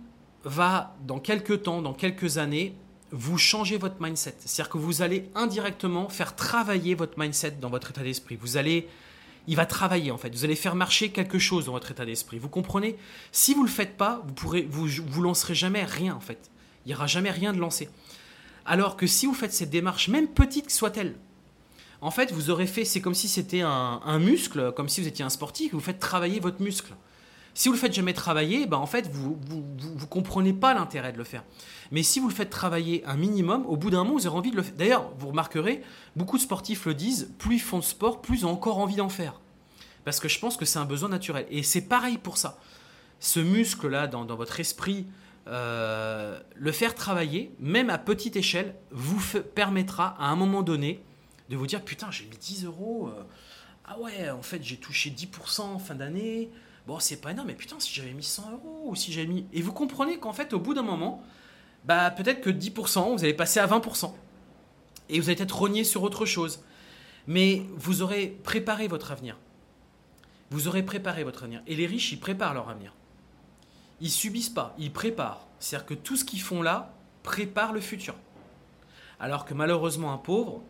[0.44, 2.74] va, dans quelques temps, dans quelques années,
[3.10, 4.34] vous changer votre mindset.
[4.38, 8.36] C'est-à-dire que vous allez indirectement faire travailler votre mindset dans votre état d'esprit.
[8.36, 8.86] Vous allez,
[9.46, 10.34] il va travailler en fait.
[10.34, 12.38] Vous allez faire marcher quelque chose dans votre état d'esprit.
[12.38, 12.96] Vous comprenez?
[13.32, 16.50] Si vous le faites pas, vous pourrez, vous, vous lancerez jamais rien en fait.
[16.84, 17.88] Il n'y aura jamais rien de lancé.
[18.66, 21.14] Alors que si vous faites cette démarche, même petite soit-elle,
[22.00, 25.24] en fait, vous aurez fait, c'est comme si c'était un, muscle, comme si vous étiez
[25.24, 26.92] un sportif, vous faites travailler votre muscle.
[27.54, 31.18] Si vous le faites jamais travailler, ben en fait, vous vous, comprenez pas l'intérêt de
[31.18, 31.44] le faire.
[31.92, 34.50] Mais si vous le faites travailler un minimum, au bout d'un moment, vous aurez envie
[34.50, 34.74] de le faire.
[34.74, 35.82] D'ailleurs, vous remarquerez,
[36.16, 38.96] beaucoup de sportifs le disent, plus ils font de sport, plus ils ont encore envie
[38.96, 39.40] d'en faire.
[40.04, 41.46] Parce que je pense que c'est un besoin naturel.
[41.48, 42.58] Et c'est pareil pour ça.
[43.20, 45.06] Ce muscle-là, dans, votre esprit,
[45.46, 49.20] euh, le faire travailler, même à petite échelle, vous
[49.54, 51.02] permettra à un moment donné
[51.50, 53.08] de vous dire putain, j'ai mis 10 euros.
[53.08, 53.22] Euh,
[53.84, 56.50] ah ouais, en fait, j'ai touché 10% en fin d'année.
[56.86, 59.46] Bon, c'est pas énorme, mais putain, si j'avais mis 100 euros ou si j'avais mis.
[59.52, 61.22] Et vous comprenez qu'en fait, au bout d'un moment,
[61.84, 64.12] bah peut-être que 10%, vous allez passer à 20%.
[65.08, 66.62] Et vous allez être rogné sur autre chose.
[67.26, 69.38] Mais vous aurez préparé votre avenir.
[70.50, 71.62] Vous aurez préparé votre avenir.
[71.66, 72.92] Et les riches, ils préparent leur avenir.
[74.00, 75.46] Ils subissent pas, ils préparent.
[75.58, 78.14] C'est-à-dire que tout ce qu'ils font là prépare le futur.
[79.18, 80.62] Alors que malheureusement, un pauvre,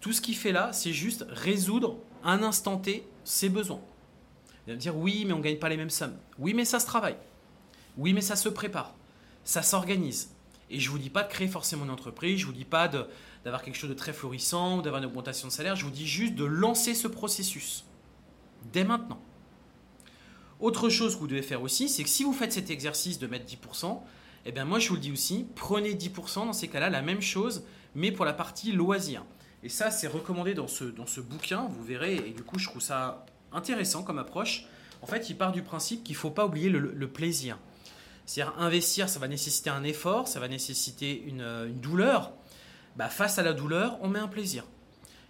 [0.00, 3.80] tout ce qu'il fait là, c'est juste résoudre un instant T ses besoins.
[4.70, 6.16] Il va me dire oui, mais on ne gagne pas les mêmes sommes.
[6.38, 7.16] Oui, mais ça se travaille.
[7.96, 8.94] Oui, mais ça se prépare.
[9.42, 10.30] Ça s'organise.
[10.70, 12.64] Et je ne vous dis pas de créer forcément une entreprise, je ne vous dis
[12.64, 15.90] pas d'avoir quelque chose de très florissant ou d'avoir une augmentation de salaire, je vous
[15.90, 17.84] dis juste de lancer ce processus
[18.72, 19.20] dès maintenant.
[20.60, 23.26] Autre chose que vous devez faire aussi, c'est que si vous faites cet exercice de
[23.26, 24.00] mettre 10%,
[24.46, 27.22] eh bien moi je vous le dis aussi, prenez 10% dans ces cas-là, la même
[27.22, 27.64] chose,
[27.96, 29.24] mais pour la partie loisir.
[29.64, 32.68] Et ça, c'est recommandé dans ce, dans ce bouquin, vous verrez, et du coup, je
[32.68, 34.66] trouve ça intéressant comme approche.
[35.02, 37.58] En fait, il part du principe qu'il ne faut pas oublier le, plaisir.
[38.26, 42.32] C'est-à-dire, investir, ça va nécessiter un effort, ça va nécessiter une, douleur.
[42.96, 44.64] Bah, face à la douleur, on met un plaisir.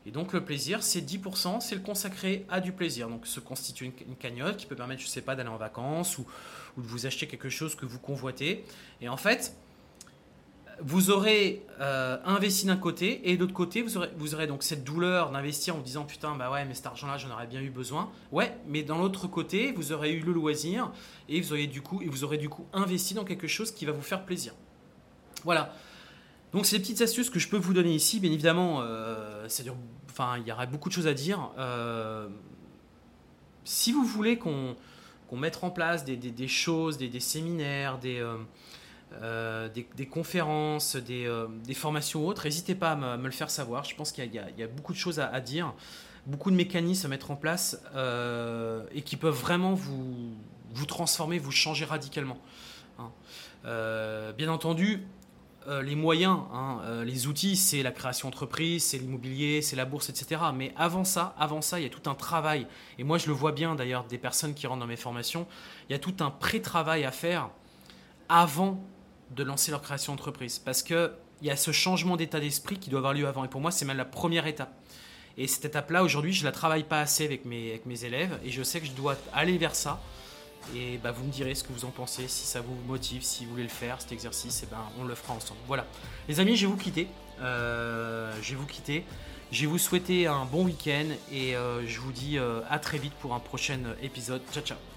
[0.07, 3.09] Et donc, le plaisir, c'est 10%, c'est le consacré à du plaisir.
[3.09, 5.59] Donc, se constitue une, une cagnotte qui peut permettre, je ne sais pas, d'aller en
[5.59, 6.27] vacances ou,
[6.77, 8.65] ou de vous acheter quelque chose que vous convoitez.
[9.01, 9.55] Et en fait,
[10.83, 13.97] vous aurez euh, investi d'un côté et de l'autre côté, vous
[14.35, 17.47] aurez, donc cette douleur d'investir en disant putain, bah ouais, mais cet argent-là, j'en aurais
[17.47, 18.11] bien eu besoin.
[18.33, 20.91] Ouais, mais dans l'autre côté, vous aurez eu le loisir
[21.29, 21.83] et vous, aurez du
[22.49, 24.55] coup, investi dans quelque chose qui va vous faire plaisir.
[25.45, 25.75] Voilà.
[26.53, 28.19] Donc c'est les petites astuces que je peux vous donner ici.
[28.19, 28.83] Bien évidemment,
[29.49, 29.77] ça dure,
[30.39, 31.51] il y aurait beaucoup de choses à dire.
[33.65, 34.77] si vous voulez qu'on
[35.33, 38.21] mette en place des, choses, des, séminaires, des,
[39.13, 43.85] des, conférences, des, formations autres, n'hésitez pas à me, le faire savoir.
[43.85, 45.75] Je pense qu'il y, a beaucoup de choses à dire
[46.27, 50.37] beaucoup de mécanismes à mettre en place euh, et qui peuvent vraiment vous,
[50.87, 52.39] transformer, vous changer radicalement.
[52.99, 53.11] Hein.
[53.65, 55.07] Euh, bien entendu,
[55.69, 60.09] euh, les moyens, hein, les outils, c'est la création d'entreprise, c'est l'immobilier, c'est la bourse,
[60.09, 60.41] etc.
[60.55, 62.67] Mais avant ça, avant ça, il y a tout un travail.
[62.99, 65.47] Et moi, je le vois bien d'ailleurs des personnes qui rentrent dans mes formations.
[65.89, 67.51] Il y a tout un pré-travail à faire
[68.29, 68.83] avant
[69.31, 72.91] de lancer leur création d'entreprise, parce que il y a ce changement d'état d'esprit qui
[72.91, 73.45] doit avoir lieu avant.
[73.45, 74.73] Et pour moi, c'est même la première étape.
[75.39, 78.51] Et cette étape-là, aujourd'hui, je la travaille pas assez avec mes, avec mes élèves et
[78.51, 80.01] je sais que je dois aller vers ça.
[80.77, 83.45] Et bah, vous me direz ce que vous en pensez, si ça vous motive, si
[83.45, 85.61] vous voulez le faire, cet exercice, et ben, on le fera ensemble.
[85.67, 85.87] Voilà.
[86.29, 87.09] Les amis, je vais vous quitter.
[87.41, 89.05] Euh, je vais vous quitter.
[89.51, 92.99] Je vais vous souhaiter un bon week-end et euh, je vous dis euh, à très
[92.99, 94.43] vite pour un prochain épisode.
[94.53, 94.90] Ciao, ciao.